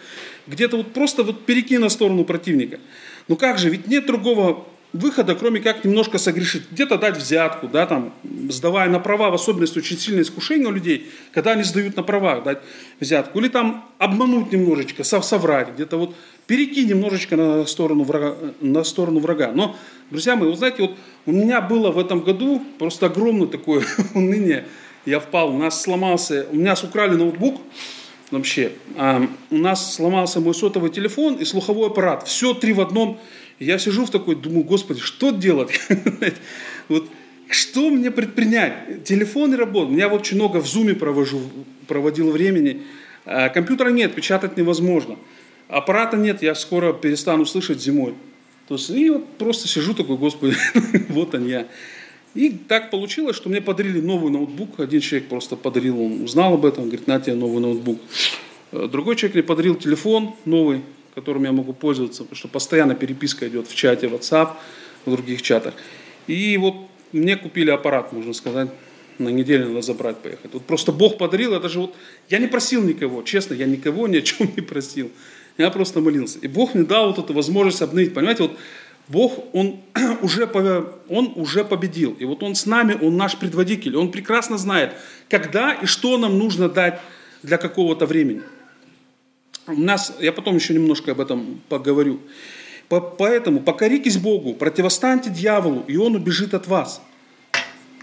[0.47, 2.79] Где-то вот просто вот перейти на сторону противника.
[3.29, 6.63] Ну как же, ведь нет другого выхода, кроме как немножко согрешить.
[6.71, 8.13] Где-то дать взятку, да, там,
[8.49, 12.41] сдавая на права, в особенности очень сильное искушение у людей, когда они сдают на права,
[12.41, 12.59] дать
[12.99, 13.39] взятку.
[13.39, 16.15] Или там обмануть немножечко, соврать, где-то вот
[16.47, 18.35] перейти немножечко на сторону врага.
[18.59, 19.51] На сторону врага.
[19.53, 19.75] Но,
[20.09, 24.65] друзья мои, вы знаете, вот у меня было в этом году просто огромное такое уныние.
[25.05, 27.59] Я впал, у нас сломался, у меня украли ноутбук,
[28.31, 28.73] вообще.
[28.97, 32.27] А, у нас сломался мой сотовый телефон и слуховой аппарат.
[32.27, 33.19] Все три в одном.
[33.61, 35.79] Я сижу в такой, думаю, господи, что делать?
[36.89, 37.07] вот
[37.47, 39.03] что мне предпринять?
[39.03, 39.99] Телефон не работает.
[39.99, 41.39] Я вот очень много в зуме провожу,
[41.87, 42.81] проводил времени.
[43.23, 45.15] А компьютера нет, печатать невозможно.
[45.67, 48.15] Аппарата нет, я скоро перестану слышать зимой.
[48.67, 50.55] То есть, и вот просто сижу такой, господи,
[51.09, 51.67] вот он я.
[52.33, 54.79] И так получилось, что мне подарили новый ноутбук.
[54.79, 58.01] Один человек просто подарил, он узнал об этом, говорит, на тебе новый ноутбук.
[58.71, 60.81] Э, другой человек мне подарил телефон новый,
[61.13, 64.53] которым я могу пользоваться, потому что постоянно переписка идет в чате WhatsApp,
[65.05, 65.73] в других чатах.
[66.27, 66.75] И вот
[67.11, 68.69] мне купили аппарат, можно сказать,
[69.17, 70.53] на неделю надо забрать, поехать.
[70.53, 71.95] Вот просто Бог подарил, это же вот,
[72.29, 75.11] я не просил никого, честно, я никого ни о чем не просил.
[75.57, 76.39] Я просто молился.
[76.39, 78.13] И Бог мне дал вот эту возможность обновить.
[78.13, 78.57] Понимаете, вот
[79.07, 79.81] Бог, Он
[80.21, 80.49] уже,
[81.09, 82.13] он уже победил.
[82.13, 83.95] И вот Он с нами, Он наш предводитель.
[83.97, 84.93] Он прекрасно знает,
[85.29, 86.99] когда и что нам нужно дать
[87.43, 88.41] для какого-то времени.
[89.77, 92.19] У нас, я потом еще немножко об этом поговорю.
[93.17, 97.01] Поэтому покоритесь Богу, противостаньте дьяволу, и он убежит от вас.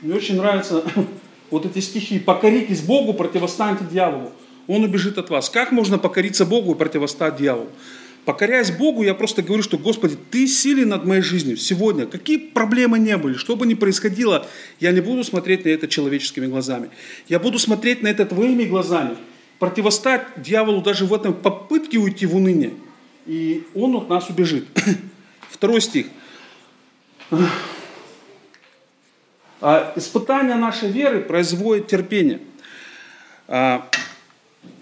[0.00, 0.82] Мне очень нравятся
[1.50, 2.18] вот эти стихи.
[2.18, 4.32] Покоритесь Богу, противостаньте дьяволу,
[4.66, 5.50] он убежит от вас.
[5.50, 7.68] Как можно покориться Богу и противостать дьяволу?
[8.24, 12.04] Покоряясь Богу, я просто говорю, что, Господи, Ты силен над моей жизнью сегодня.
[12.06, 14.46] Какие проблемы не были, что бы ни происходило,
[14.80, 16.90] я не буду смотреть на это человеческими глазами.
[17.28, 19.16] Я буду смотреть на это Твоими глазами.
[19.58, 22.74] Противостать дьяволу даже в этом попытке уйти в уныние.
[23.26, 24.66] И он от нас убежит.
[25.50, 26.06] Второй стих.
[29.60, 32.40] А испытание нашей веры производит терпение.
[33.48, 33.88] А,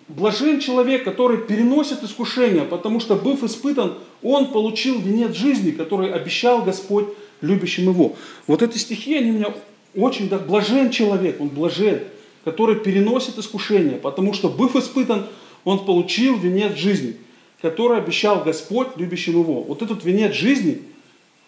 [0.09, 6.63] Блажен человек, который переносит искушение, потому что, быв испытан, он получил венец жизни, который обещал
[6.63, 7.07] Господь
[7.41, 8.15] любящим его.
[8.47, 9.53] Вот эти стихи, они меня
[9.97, 10.29] очень...
[10.29, 12.05] Да, блажен человек, он блажен,
[12.47, 15.27] который переносит искушение, потому что, быв испытан,
[15.65, 17.17] он получил венец жизни,
[17.61, 19.63] который обещал Господь любящим его.
[19.63, 20.83] Вот этот венец жизни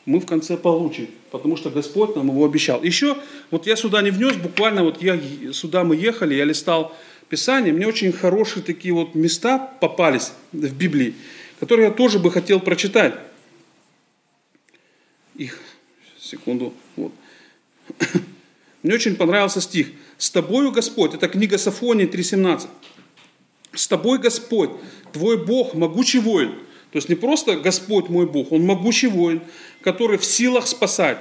[0.07, 2.83] мы в конце получим, потому что Господь нам его обещал.
[2.83, 3.17] Еще,
[3.53, 5.17] вот я сюда не внес, буквально вот я,
[5.53, 6.93] сюда мы ехали, я листал
[7.29, 11.15] Писания, мне очень хорошие такие вот места попались в Библии,
[11.61, 13.15] которые я тоже бы хотел прочитать.
[15.37, 15.61] Их,
[16.19, 17.13] секунду, вот.
[18.83, 19.88] Мне очень понравился стих.
[20.19, 22.67] «С тобою, Господь», это книга Сафонии 3.17.
[23.75, 24.71] «С тобой, Господь,
[25.12, 26.55] твой Бог, могучий воин».
[26.91, 29.43] То есть не просто Господь мой Бог, Он могучий воин,
[29.83, 31.19] который в силах спасать.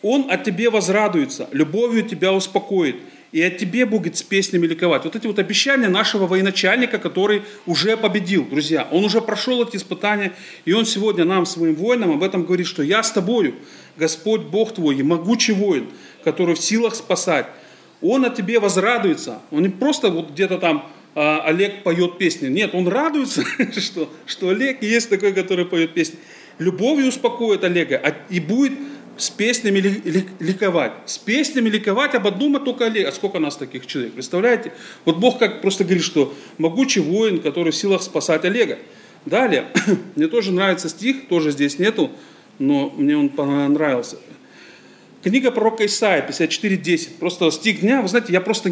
[0.00, 2.96] Он от тебе возрадуется, любовью тебя успокоит,
[3.32, 5.04] и от тебе будет с песнями ликовать.
[5.04, 8.88] Вот эти вот обещания нашего военачальника, который уже победил, друзья.
[8.90, 10.32] Он уже прошел эти испытания,
[10.64, 13.54] и он сегодня нам, своим воинам, об этом говорит, что я с тобою,
[13.96, 15.88] Господь Бог твой, и могучий воин,
[16.24, 17.46] который в силах спасать.
[18.00, 19.40] Он от тебе возрадуется.
[19.50, 22.48] Он не просто вот где-то там а, Олег поет песни.
[22.48, 23.42] Нет, он радуется,
[23.76, 26.18] что, что Олег есть такой, который поет песни.
[26.58, 28.72] Любовью успокоит Олега а, и будет
[29.18, 29.78] с песнями
[30.38, 30.92] ликовать.
[31.06, 33.08] С песнями ликовать об одном и только Олег.
[33.08, 34.14] А сколько нас таких человек?
[34.14, 34.72] Представляете?
[35.04, 38.78] Вот Бог как просто говорит, что могучий воин, который в силах спасать Олега.
[39.26, 39.66] Далее,
[40.14, 42.10] мне тоже нравится стих, тоже здесь нету,
[42.58, 44.16] но мне он понравился.
[45.22, 47.18] Книга пророка Исаия, 54.10.
[47.18, 48.70] Просто стих дня, вы знаете, я просто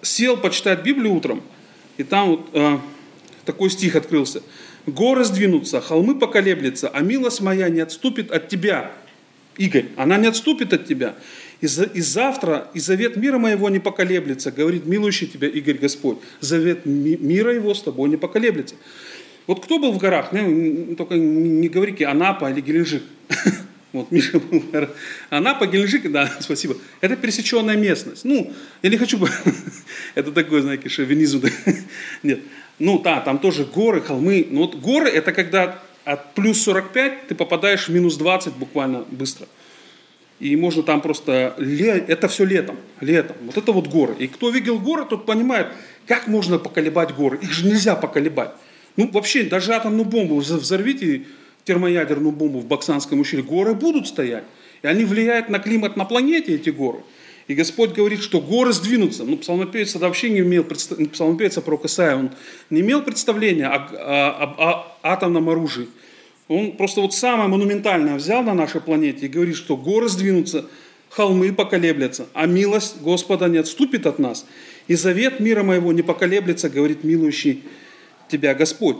[0.00, 1.42] сел почитать Библию утром,
[1.98, 2.78] и там вот э,
[3.44, 4.42] такой стих открылся.
[4.86, 8.92] «Горы сдвинутся, холмы поколеблются, а милость моя не отступит от тебя,
[9.58, 11.14] Игорь, она не отступит от тебя.
[11.60, 16.18] И, за, и завтра, и завет мира моего не поколеблется, говорит милующий тебя Игорь Господь.
[16.40, 18.74] Завет ми, мира его с тобой не поколеблется.
[19.46, 20.32] Вот кто был в горах?
[20.32, 23.02] Ну, только не говорите Анапа или Геленджик.
[23.92, 24.90] Вот Миша был в горах.
[25.30, 26.76] Анапа, Геленджик, да, спасибо.
[27.00, 28.24] Это пересеченная местность.
[28.24, 29.24] Ну, я не хочу...
[30.16, 31.44] Это такой, знаете, шовинизм.
[32.24, 32.40] Нет.
[32.80, 34.48] Ну, да, там тоже горы, холмы.
[34.50, 39.46] Но вот горы– это когда от плюс 45 ты попадаешь в минус 20 буквально быстро.
[40.40, 41.54] И можно там просто...
[42.08, 42.76] Это все летом.
[43.00, 43.36] Летом.
[43.42, 44.14] Вот это вот горы.
[44.18, 45.68] И кто видел горы, тот понимает,
[46.06, 47.38] как можно поколебать горы.
[47.40, 48.50] Их же нельзя поколебать.
[48.96, 51.22] Ну, вообще, даже атомную бомбу взорвите,
[51.64, 54.44] термоядерную бомбу в Баксанском ущелье, горы будут стоять.
[54.82, 56.98] И они влияют на климат на планете, эти горы.
[57.46, 59.24] И Господь говорит, что горы сдвинутся.
[59.24, 62.30] Ну, псалмопевец тогда вообще не имел, псалмопевец пророк Исаия, он
[62.70, 65.88] не имел представления о, о, о, о атомном оружии.
[66.48, 70.66] Он просто вот самое монументальное взял на нашей планете и говорит, что горы сдвинутся,
[71.10, 74.46] холмы поколеблятся, а милость Господа не отступит от нас.
[74.88, 77.62] И завет мира моего не поколеблется, говорит милующий
[78.28, 78.98] тебя Господь.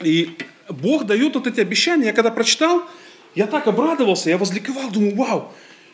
[0.00, 0.30] И
[0.68, 2.06] Бог дает вот эти обещания.
[2.06, 2.82] Я когда прочитал,
[3.34, 5.52] я так обрадовался, я возликовал, думаю, вау,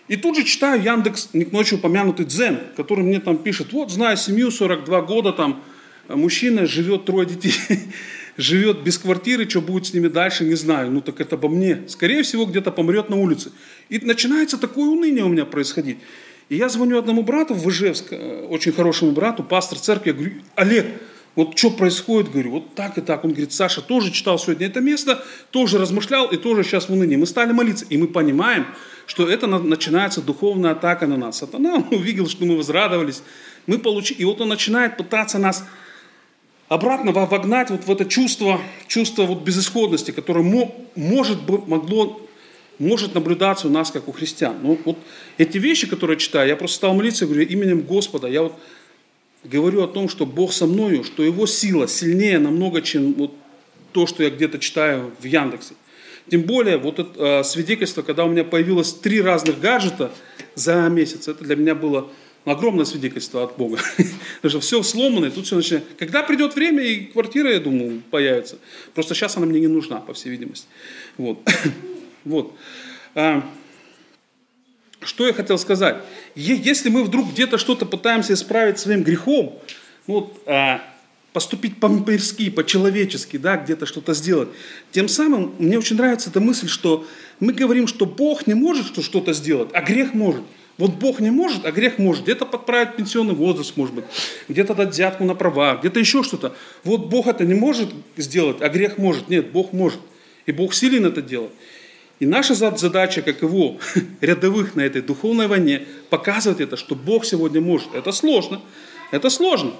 [0.08, 3.90] и тут же читаю Яндекс, не к ночи упомянутый Дзен, который мне там пишет, вот,
[3.90, 5.62] знаю семью, 42 года, там,
[6.08, 7.54] мужчина, живет трое детей,
[8.36, 10.90] живет без квартиры, что будет с ними дальше, не знаю.
[10.90, 11.82] Ну так это обо мне.
[11.88, 13.52] Скорее всего, где-то помрет на улице.
[13.88, 15.98] И начинается такое уныние у меня происходить.
[16.48, 20.32] И я звоню одному брату в Ижевск, э, очень хорошему брату, пастор церкви, я говорю,
[20.54, 20.86] Олег,
[21.34, 23.24] вот что происходит, говорю, вот так и так.
[23.24, 27.16] Он говорит, Саша тоже читал сегодня это место, тоже размышлял и тоже сейчас в унынии.
[27.16, 28.66] Мы стали молиться, и мы понимаем,
[29.06, 31.38] что это начинается духовная атака на нас.
[31.38, 33.22] Сатана увидел, что мы возрадовались,
[33.66, 35.64] мы получили, и вот он начинает пытаться нас
[36.68, 40.42] обратно вогнать вот в это чувство, чувство вот безысходности, которое
[40.94, 42.20] может, могло,
[42.78, 44.56] может наблюдаться у нас, как у христиан.
[44.62, 44.98] Ну, вот
[45.38, 48.54] эти вещи, которые я читаю, я просто стал молиться говорю, именем Господа, я вот
[49.44, 53.34] говорю о том, что Бог со мною, что Его сила сильнее намного, чем вот
[53.92, 55.74] то, что я где-то читаю в Яндексе.
[56.30, 60.12] Тем более, вот это э, свидетельство, когда у меня появилось три разных гаджета
[60.54, 62.08] за месяц, это для меня было
[62.44, 63.78] огромное свидетельство от Бога.
[64.36, 65.84] Потому что все сломано, и тут все начинает.
[65.98, 68.58] Когда придет время, и квартира, я думаю, появится.
[68.94, 70.66] Просто сейчас она мне не нужна, по всей видимости.
[71.18, 71.38] Вот.
[72.24, 72.54] вот.
[75.04, 75.96] Что я хотел сказать?
[76.34, 79.58] Если мы вдруг где-то что-то пытаемся исправить своим грехом,
[80.06, 80.80] ну вот, а,
[81.32, 84.48] поступить по-мирски, по-человечески, да, где-то что-то сделать.
[84.90, 87.06] Тем самым мне очень нравится эта мысль, что
[87.40, 90.42] мы говорим, что Бог не может что-то сделать, а грех может.
[90.78, 92.24] Вот Бог не может, а грех может.
[92.24, 94.04] Где-то подправить пенсионный возраст, может быть,
[94.48, 96.54] где-то дать взятку на права, где-то еще что-то.
[96.84, 99.28] Вот Бог это не может сделать, а грех может.
[99.28, 100.00] Нет, Бог может.
[100.46, 101.52] И Бог силен это делать.
[102.22, 103.78] И наша задача, как его
[104.20, 107.92] рядовых на этой духовной войне, показывать это, что Бог сегодня может.
[107.96, 108.60] Это сложно.
[109.10, 109.72] Это сложно.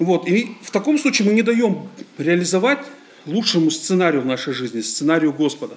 [0.00, 0.26] Вот.
[0.26, 2.80] И в таком случае мы не даем реализовать
[3.26, 5.76] лучшему сценарию в нашей жизни, сценарию Господа.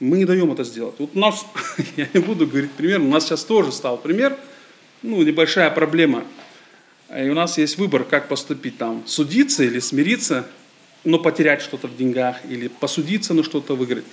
[0.00, 0.96] Мы не даем это сделать.
[0.98, 1.46] Вот у нас,
[1.96, 4.36] я не буду говорить пример, у нас сейчас тоже стал пример,
[5.02, 6.24] ну, небольшая проблема.
[7.16, 10.48] И у нас есть выбор, как поступить там, судиться или смириться,
[11.04, 14.04] но потерять что-то в деньгах, или посудиться, но что-то выиграть.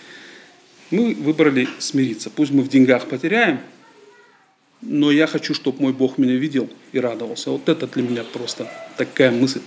[0.90, 2.30] Мы выбрали смириться.
[2.30, 3.62] Пусть мы в деньгах потеряем,
[4.82, 7.52] но я хочу, чтобы мой Бог меня видел и радовался.
[7.52, 9.62] Вот это для меня просто такая мысль.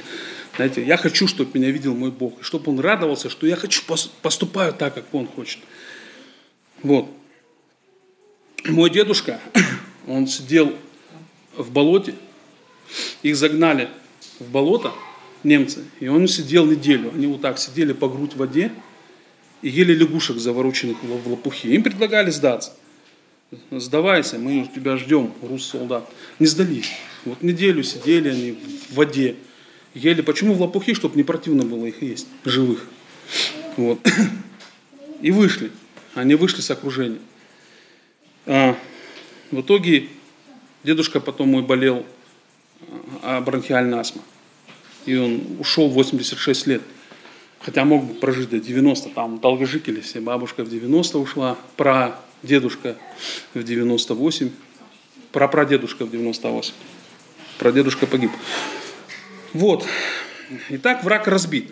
[0.57, 3.83] Знаете, я хочу, чтобы меня видел мой Бог, и чтобы Он радовался, что я хочу
[4.23, 5.61] поступаю так, как Он хочет.
[6.83, 7.09] Вот.
[8.67, 9.41] Мой дедушка,
[10.07, 10.75] он сидел
[11.57, 12.15] в болоте,
[13.23, 13.89] их загнали
[14.39, 14.93] в болото,
[15.45, 17.13] немцы, и он сидел неделю.
[17.15, 18.73] Они вот так сидели по грудь в воде
[19.63, 21.69] и ели лягушек, завороченных в лопухи.
[21.69, 22.73] Им предлагали сдаться
[23.71, 26.09] сдавайся, мы тебя ждем, рус солдат.
[26.39, 26.91] Не сдались.
[27.25, 28.59] Вот неделю сидели они
[28.91, 29.37] в воде,
[29.95, 30.21] ели.
[30.23, 30.95] Почему в лопухи?
[30.95, 32.87] Чтобы не противно было их есть, живых.
[33.77, 33.99] Вот.
[35.21, 35.71] И вышли.
[36.15, 37.19] Они вышли с окружения.
[38.47, 38.77] А,
[39.51, 40.09] в итоге
[40.85, 42.05] дедушка потом мой болел
[43.23, 44.25] а, бронхиальной астмой.
[45.07, 46.83] И он ушел в 86 лет.
[47.61, 50.21] Хотя мог бы прожить до 90, там долгожители все.
[50.21, 52.97] Бабушка в 90 ушла, про дедушка
[53.55, 54.51] в 98,
[55.33, 56.75] прапрадедушка в 98.
[57.59, 58.31] Прадедушка погиб.
[59.55, 59.87] Вот.
[60.69, 61.71] Итак, враг разбит.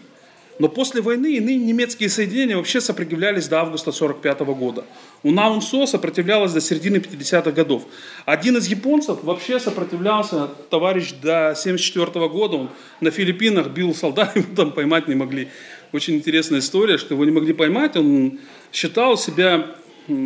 [0.58, 4.84] Но после войны иные немецкие соединения вообще сопротивлялись до августа 1945 года.
[5.22, 7.84] УНАУНСО сопротивлялась до середины 50-х годов.
[8.26, 12.56] Один из японцев вообще сопротивлялся, товарищ, до 1974 года.
[12.56, 15.48] Он на Филиппинах бил солдат, его там поймать не могли.
[15.92, 17.96] Очень интересная история, что его не могли поймать.
[17.96, 18.38] Он
[18.72, 19.66] считал себя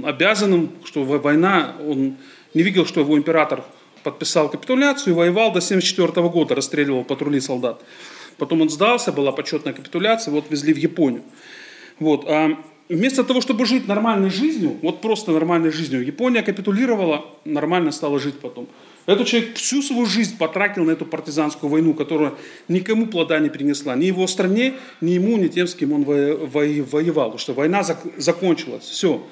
[0.04, 2.16] обязанным, что война, он
[2.54, 3.64] не видел, что его император
[4.02, 7.82] подписал капитуляцию и воевал до 1974 года, расстреливал патрули солдат.
[8.38, 11.22] Потом он сдался, была почетная капитуляция, вот везли в Японию.
[11.98, 12.24] Вот.
[12.28, 18.18] А вместо того, чтобы жить нормальной жизнью, вот просто нормальной жизнью, Япония капитулировала, нормально стала
[18.18, 18.68] жить потом.
[19.06, 22.34] Этот человек всю свою жизнь потратил на эту партизанскую войну, которая
[22.66, 23.94] никому плода не принесла.
[23.94, 27.26] Ни его стране, ни ему, ни тем, с кем он воевал.
[27.26, 27.84] Потому что война
[28.16, 28.82] закончилась.
[28.82, 29.22] Все.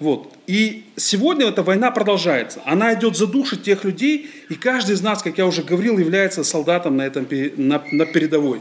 [0.00, 0.32] Вот.
[0.46, 2.60] И сегодня эта война продолжается.
[2.64, 6.44] Она идет за души тех людей, и каждый из нас, как я уже говорил, является
[6.44, 8.60] солдатом на, этом, на, на передовой.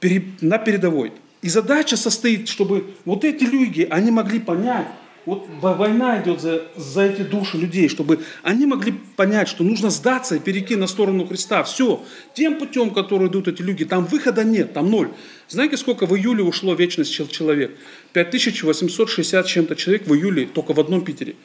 [0.00, 1.12] Пере, на передовой.
[1.42, 4.86] И задача состоит, чтобы вот эти люди, они могли понять,
[5.26, 10.36] вот война идет за, за эти души людей, чтобы они могли понять, что нужно сдаться
[10.36, 11.62] и перейти на сторону Христа.
[11.64, 12.02] Все,
[12.34, 15.08] тем путем, который идут эти люди, там выхода нет, там ноль.
[15.48, 17.76] Знаете, сколько в июле ушло вечность человек?
[18.12, 21.36] 5860 чем-то человек в июле только в одном Питере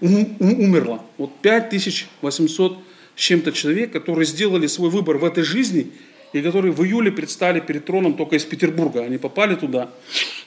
[0.00, 1.02] умерло.
[1.16, 2.78] Вот 5800
[3.16, 5.90] с чем-то человек, которые сделали свой выбор в этой жизни
[6.32, 9.02] и которые в июле предстали перед троном только из Петербурга.
[9.02, 9.90] Они попали туда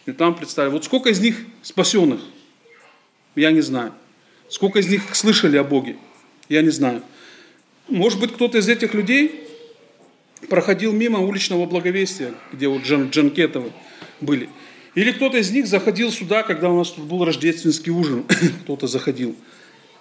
[0.05, 0.69] и там предстали.
[0.69, 2.21] Вот сколько из них спасенных?
[3.35, 3.93] Я не знаю.
[4.49, 5.95] Сколько из них слышали о Боге?
[6.49, 7.01] Я не знаю.
[7.87, 9.47] Может быть, кто-то из этих людей
[10.49, 13.71] проходил мимо уличного благовестия, где вот Джан, Джанкетовы
[14.19, 14.49] были.
[14.95, 18.25] Или кто-то из них заходил сюда, когда у нас тут был рождественский ужин.
[18.63, 19.35] кто-то заходил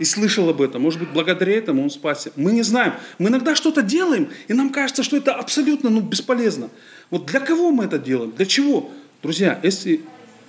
[0.01, 0.83] и слышал об этом.
[0.83, 2.33] Может быть, благодаря этому он спасся.
[2.35, 2.95] Мы не знаем.
[3.19, 6.71] Мы иногда что-то делаем, и нам кажется, что это абсолютно ну, бесполезно.
[7.11, 8.33] Вот для кого мы это делаем?
[8.33, 8.91] Для чего?
[9.23, 10.01] Друзья, если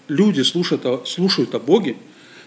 [0.07, 1.97] люди слушают, слушают о Боге,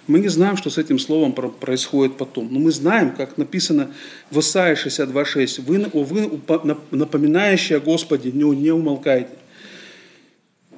[0.06, 2.52] мы не знаем, что с этим словом происходит потом.
[2.52, 3.90] Но мы знаем, как написано
[4.30, 5.62] в Исаии 62.6.
[5.62, 6.40] Вы, вы
[6.90, 9.30] напоминающие о Господе, не, не умолкайте.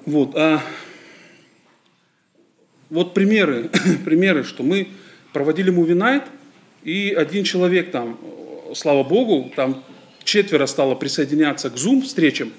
[0.04, 0.62] Вот, а
[2.90, 3.70] вот примеры,
[4.04, 4.88] примеры, что мы
[5.32, 6.22] проводили мувинайт,
[6.84, 8.18] и один человек там,
[8.74, 9.82] слава Богу, там
[10.22, 12.52] четверо стало присоединяться к Zoom встречам,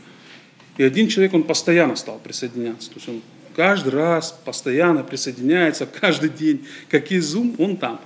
[0.78, 2.89] и один человек, он постоянно стал присоединяться.
[2.89, 3.22] То есть он
[3.57, 7.99] каждый раз постоянно присоединяется, каждый день, как есть Zoom, он там.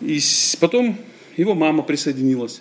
[0.00, 0.20] И
[0.58, 0.98] потом
[1.36, 2.60] его мама присоединилась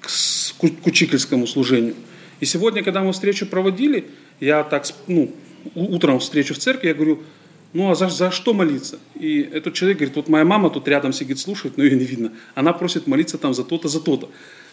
[0.00, 1.94] к, к учительскому служению.
[2.40, 4.10] И сегодня, когда мы встречу проводили,
[4.40, 5.32] я так, ну,
[5.76, 7.22] утром встречу в церкви, я говорю,
[7.72, 8.98] ну а за, за что молиться?
[9.14, 12.32] И этот человек говорит, вот моя мама тут рядом сидит, слушает, но ее не видно.
[12.56, 14.26] Она просит молиться там за то-то, за то-то.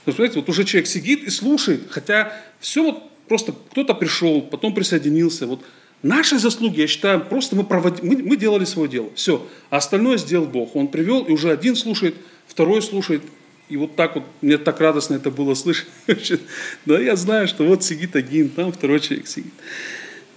[0.05, 4.73] То понимаете, вот уже человек сидит и слушает, хотя все вот просто кто-то пришел, потом
[4.73, 5.45] присоединился.
[5.45, 5.63] Вот
[6.01, 8.03] наши заслуги, я считаю, просто мы, провод...
[8.03, 9.09] мы, мы делали свое дело.
[9.15, 9.45] Все.
[9.69, 10.75] А остальное сделал Бог.
[10.75, 12.15] Он привел, и уже один слушает,
[12.47, 13.23] второй слушает.
[13.69, 15.87] И вот так вот, мне так радостно это было слышать.
[16.85, 19.53] Да, я знаю, что вот сидит один, там второй человек сидит.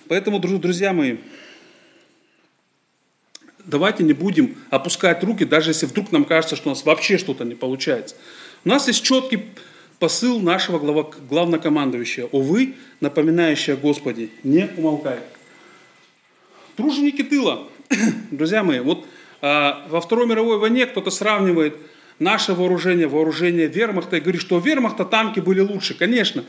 [0.08, 1.16] Поэтому, друзья мои,
[3.64, 7.44] давайте не будем опускать руки, даже если вдруг нам кажется, что у нас вообще что-то
[7.44, 8.16] не получается.
[8.64, 9.44] У нас есть четкий
[9.98, 10.78] посыл нашего
[11.28, 12.28] главнокомандующего.
[12.32, 15.20] О вы, напоминающие о Господе, не умолкай.
[16.76, 17.68] Труженики тыла.
[18.30, 19.06] Друзья мои, вот
[19.40, 21.76] а, во Второй мировой войне кто-то сравнивает
[22.18, 25.94] наше вооружение, вооружение вермахта, и говорит, что у вермахта танки были лучше.
[25.94, 26.44] Конечно,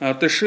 [0.00, 0.44] а, ТШ,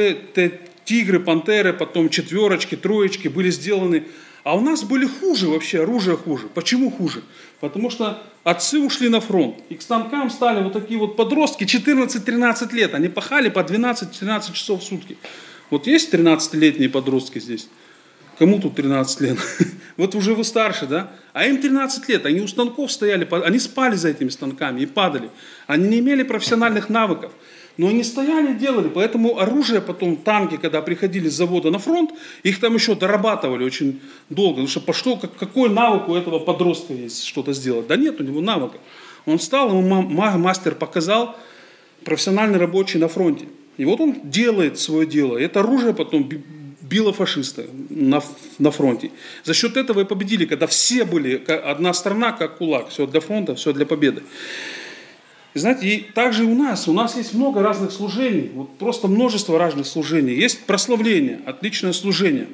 [0.85, 4.05] тигры, пантеры, потом четверочки, троечки были сделаны
[4.43, 6.47] а у нас были хуже вообще, оружие хуже.
[6.53, 7.21] Почему хуже?
[7.59, 9.57] Потому что отцы ушли на фронт.
[9.69, 12.95] И к станкам стали вот такие вот подростки, 14-13 лет.
[12.95, 15.17] Они пахали по 12-13 часов в сутки.
[15.69, 17.67] Вот есть 13-летние подростки здесь?
[18.41, 19.37] Кому тут 13 лет?
[19.97, 21.11] Вот уже вы старше, да?
[21.31, 25.29] А им 13 лет, они у станков стояли, они спали за этими станками и падали.
[25.67, 27.31] Они не имели профессиональных навыков.
[27.77, 28.89] Но они стояли, делали.
[28.89, 34.01] Поэтому оружие потом, танки, когда приходили с завода на фронт, их там еще дорабатывали очень
[34.31, 34.53] долго.
[34.53, 37.85] Потому что пошло, как, какой навык у этого подростка есть что-то сделать?
[37.85, 38.79] Да нет у него навыка.
[39.27, 41.37] Он встал, ему мастер показал,
[42.03, 43.45] профессиональный рабочий на фронте.
[43.77, 45.37] И вот он делает свое дело.
[45.37, 46.27] И это оружие потом
[46.91, 48.21] било фашиста на,
[48.59, 49.11] на фронте.
[49.45, 52.89] За счет этого и победили, когда все были, одна страна как кулак.
[52.89, 54.23] Все для фронта, все для победы.
[55.53, 59.57] И знаете, и также у нас, у нас есть много разных служений, вот просто множество
[59.57, 60.33] разных служений.
[60.33, 62.47] Есть прославление, отличное служение.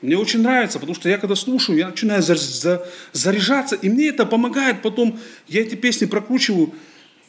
[0.00, 4.80] Мне очень нравится, потому что я когда слушаю, я начинаю заряжаться, и мне это помогает
[4.80, 5.18] потом,
[5.48, 6.72] я эти песни прокручиваю,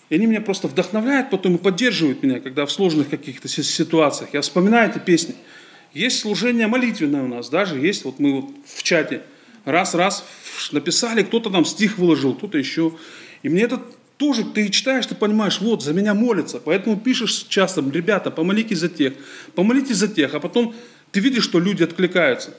[0.10, 4.30] и они меня просто вдохновляют потом и поддерживают меня, когда в сложных каких-то ситуациях.
[4.34, 5.36] Я вспоминаю эти песни.
[5.94, 9.24] Есть служение молитвенное у нас, даже есть, вот мы вот в чате
[9.66, 10.26] раз-раз
[10.72, 12.94] написали, кто-то там стих выложил, кто-то еще.
[13.44, 13.82] И мне это
[14.18, 16.60] тоже ты читаешь, ты понимаешь, вот, за меня молятся.
[16.60, 19.14] Поэтому пишешь часто, ребята, помолитесь за тех,
[19.56, 20.34] помолитесь за тех.
[20.34, 20.76] А потом
[21.12, 22.54] ты видишь, что люди откликаются.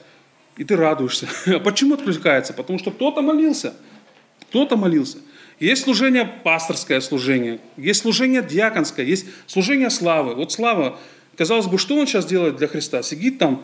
[0.57, 1.27] И ты радуешься.
[1.45, 2.53] А почему откликаются?
[2.53, 3.73] Потому что кто-то молился.
[4.49, 5.19] Кто-то молился.
[5.59, 10.33] Есть служение пасторское служение, есть служение диаконское, есть служение славы.
[10.33, 10.97] Вот слава,
[11.37, 13.03] казалось бы, что он сейчас делает для Христа?
[13.03, 13.63] Сидит там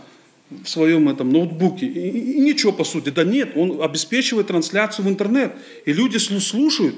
[0.50, 3.10] в своем этом ноутбуке и, и, и ничего по сути.
[3.10, 5.54] Да нет, он обеспечивает трансляцию в интернет.
[5.86, 6.96] И люди слушают.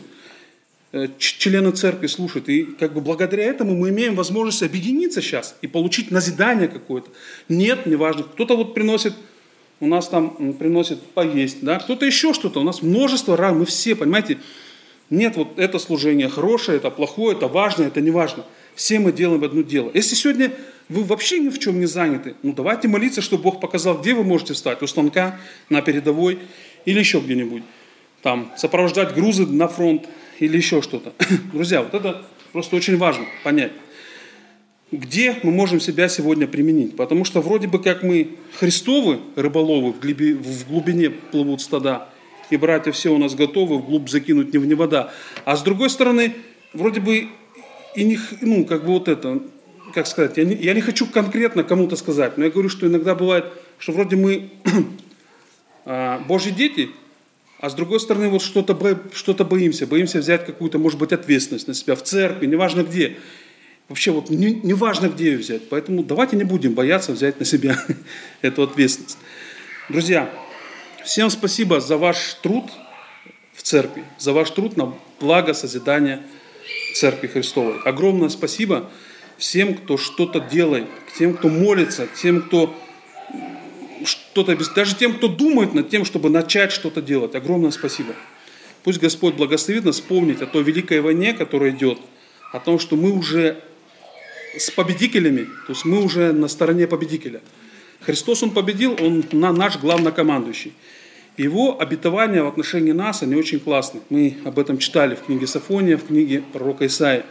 [0.91, 2.49] Э, члены церкви слушают.
[2.49, 7.11] И как бы благодаря этому мы имеем возможность объединиться сейчас и получить назидание какое-то.
[7.47, 8.23] Нет, неважно.
[8.23, 9.13] Кто-то вот приносит,
[9.79, 12.61] у нас там приносит поесть, да, кто-то еще что-то.
[12.61, 14.39] У нас множество ран, мы все, понимаете,
[15.11, 18.43] нет вот это служение хорошее, это плохое, это важно, это не важно.
[18.79, 19.91] Все мы делаем одно дело.
[19.93, 20.53] Если сегодня
[20.87, 24.23] вы вообще ни в чем не заняты, ну давайте молиться, чтобы Бог показал, где вы
[24.23, 26.39] можете встать, у станка, на передовой
[26.85, 27.63] или еще где-нибудь.
[28.21, 30.07] Там, сопровождать грузы на фронт,
[30.39, 31.11] или еще что-то.
[31.51, 33.73] Друзья, вот это просто очень важно понять.
[34.93, 36.95] Где мы можем себя сегодня применить?
[36.95, 42.07] Потому что вроде бы как мы Христовы, рыболовы, в глубине, плывут стада,
[42.49, 45.11] и братья все у нас готовы вглубь закинуть не в вода.
[45.43, 46.33] А с другой стороны,
[46.71, 47.27] вроде бы
[47.95, 49.41] и не, ну, как бы вот это,
[49.93, 53.15] как сказать, я не, я не хочу конкретно кому-то сказать, но я говорю, что иногда
[53.15, 53.45] бывает,
[53.77, 54.49] что вроде мы
[55.85, 56.89] а, Божьи дети,
[57.59, 58.77] а с другой стороны, вот что-то
[59.13, 59.85] что боимся.
[59.85, 63.17] Боимся взять какую-то, может быть, ответственность на себя в церкви, неважно где.
[63.89, 65.67] Вообще вот не, не важно, где ее взять.
[65.67, 67.77] Поэтому давайте не будем бояться взять на себя
[68.41, 69.17] эту ответственность.
[69.89, 70.29] Друзья,
[71.03, 72.71] всем спасибо за ваш труд
[73.53, 76.21] в церкви, за ваш труд на благо созидания
[77.27, 77.79] Христовой.
[77.83, 78.89] Огромное спасибо
[79.37, 80.87] всем, кто что-то делает,
[81.17, 82.75] тем, кто молится, тем, кто
[84.03, 87.35] что-то, даже тем, кто думает над тем, чтобы начать что-то делать.
[87.35, 88.13] Огромное спасибо.
[88.83, 91.99] Пусть Господь благословит нас вспомнить о той великой войне, которая идет,
[92.51, 93.61] о том, что мы уже
[94.57, 97.41] с победителями, то есть мы уже на стороне победителя.
[98.01, 100.73] Христос, Он победил, Он на наш главнокомандующий.
[101.39, 104.03] Его обетования в отношении нас, они очень классные.
[104.09, 107.25] Мы об этом читали в книге Сафония, в книге пророка Исаия.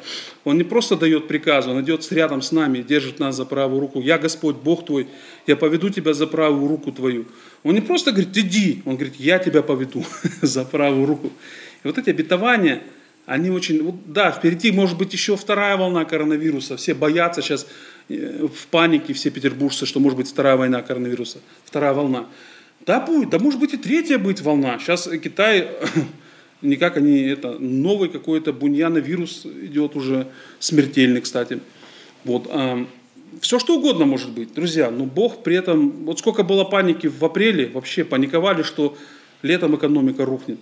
[0.44, 4.00] Он не просто дает приказы, он идет рядом с нами держит нас за правую руку.
[4.00, 5.08] «Я Господь, Бог твой,
[5.46, 7.26] я поведу тебя за правую руку твою».
[7.64, 10.02] Он не просто говорит «иди», он говорит «я тебя поведу
[10.40, 11.30] за правую руку».
[11.84, 12.82] И вот эти обетования,
[13.26, 13.82] они очень...
[13.82, 16.78] Вот, да, впереди может быть еще вторая волна коронавируса.
[16.78, 17.66] Все боятся сейчас
[18.08, 22.26] э, в панике, все петербуржцы, что может быть вторая война коронавируса, вторая волна.
[22.88, 24.78] Да, будет, да может быть и третья быть волна.
[24.78, 25.68] Сейчас Китай,
[26.62, 30.26] никак они, это, новый какой-то буньяновирус идет уже,
[30.58, 31.60] смертельный, кстати.
[32.24, 32.86] Вот, а,
[33.42, 37.22] все что угодно может быть, друзья, но Бог при этом, вот сколько было паники в
[37.22, 38.96] апреле, вообще паниковали, что
[39.42, 40.58] летом экономика рухнет.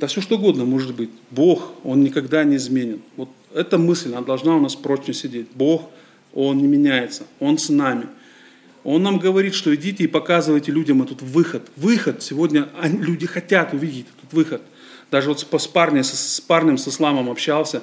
[0.00, 1.10] Да все что угодно может быть.
[1.30, 3.02] Бог, Он никогда не изменен.
[3.18, 5.48] Вот эта мысль, она должна у нас прочно сидеть.
[5.54, 5.90] Бог,
[6.32, 8.06] Он не меняется, Он с нами.
[8.86, 11.68] Он нам говорит, что идите и показывайте людям этот выход.
[11.74, 12.22] Выход.
[12.22, 14.62] Сегодня люди хотят увидеть этот выход.
[15.10, 17.82] Даже вот с, парнем, с парнем, с исламом общался.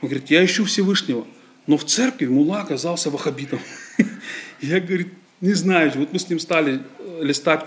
[0.00, 1.26] Он говорит, я ищу Всевышнего.
[1.66, 3.58] Но в церкви мула оказался вахабитом.
[4.60, 5.08] Я, говорит,
[5.40, 5.90] не знаю.
[5.96, 7.64] Вот мы с ним стали э, листать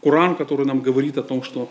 [0.00, 1.68] Куран, который нам говорит о том, что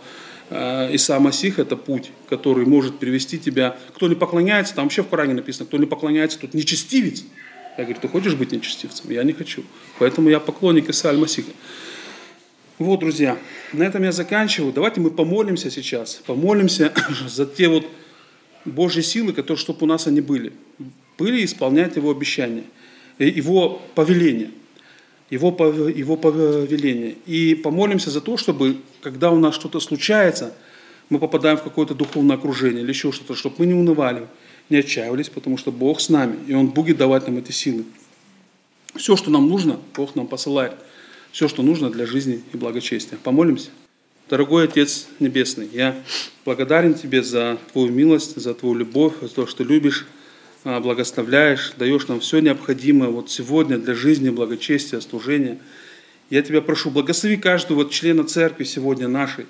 [0.50, 3.78] э, Иса Масих– это путь, который может привести тебя.
[3.96, 7.24] Кто не поклоняется, там вообще в Коране написано, кто не поклоняется, тот нечестивец.
[7.80, 9.10] Я говорю, ты хочешь быть нечестивцем?
[9.10, 9.64] Я не хочу.
[10.00, 11.52] Поэтому я поклонник Иса Аль-Масиха.
[12.78, 13.38] Вот, друзья,
[13.72, 14.74] на этом я заканчиваю.
[14.74, 16.16] Давайте мы помолимся сейчас.
[16.26, 16.92] Помолимся
[17.28, 17.86] за те вот
[18.66, 20.52] Божьи силы, которые, чтобы у нас они были.
[21.18, 22.66] Были исполнять Его обещания,
[23.18, 24.52] Его повеления.
[25.30, 25.48] Его,
[25.96, 27.16] его повеление.
[27.28, 30.54] И помолимся за то, чтобы, когда у нас что-то случается,
[31.08, 34.28] мы попадаем в какое-то духовное окружение или еще что-то, чтобы мы не унывали,
[34.70, 37.86] не отчаивались, потому что Бог с нами, и Он будет давать нам эти силы.
[38.96, 40.74] Все, что нам нужно, Бог нам посылает.
[41.32, 43.18] Все, что нужно для жизни и благочестия.
[43.22, 43.70] Помолимся.
[44.30, 45.96] Дорогой Отец Небесный, я
[46.46, 50.06] благодарен Тебе за Твою милость, за Твою любовь, за то, что любишь,
[50.64, 55.58] а, благословляешь, даешь нам все необходимое вот сегодня для жизни, благочестия, служения.
[56.30, 59.46] Я Тебя прошу, благослови каждого вот члена церкви сегодня нашей.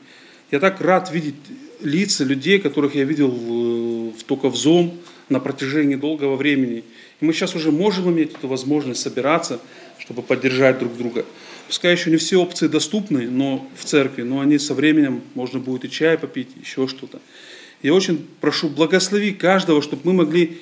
[0.50, 1.36] Я так рад видеть
[1.82, 4.98] лица людей, которых я видел в, только в Zoom
[5.30, 6.84] на протяжении долгого времени.
[7.22, 9.60] И мы сейчас уже можем иметь эту возможность собираться,
[9.98, 11.26] чтобы поддержать друг друга.
[11.68, 15.86] Пускай еще не все опции доступны но в церкви, но они со временем, можно будет
[15.86, 17.20] и чай попить, еще что-то.
[17.84, 20.58] Я очень прошу, благослови каждого, чтобы мы могли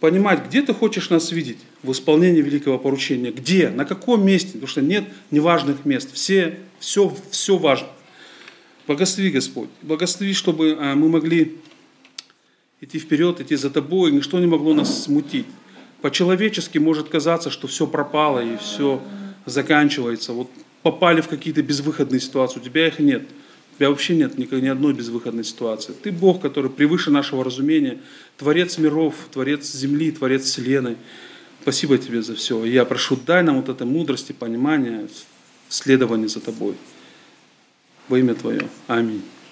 [0.00, 4.66] понимать, где ты хочешь нас видеть в исполнении великого поручения, где, на каком месте, потому
[4.66, 7.88] что нет неважных мест, все, все, все важно.
[8.88, 9.68] Благослови, Господь.
[9.82, 11.58] Благослови, чтобы а, мы могли
[12.80, 15.44] идти вперед, идти за Тобой, ничто не могло нас смутить.
[16.00, 19.02] По-человечески может казаться, что все пропало и все
[19.44, 20.32] заканчивается.
[20.32, 20.50] Вот
[20.82, 23.24] попали в какие-то безвыходные ситуации, у тебя их нет.
[23.74, 25.92] У тебя вообще нет ни, ни одной безвыходной ситуации.
[25.92, 27.98] Ты Бог, который превыше нашего разумения,
[28.38, 30.96] Творец миров, Творец земли, Творец Вселенной.
[31.60, 32.64] Спасибо тебе за все.
[32.64, 35.08] Я прошу, дай нам вот этой мудрости, понимания,
[35.68, 36.74] следования за Тобой
[38.08, 38.62] во имя Твое.
[38.86, 39.22] Аминь.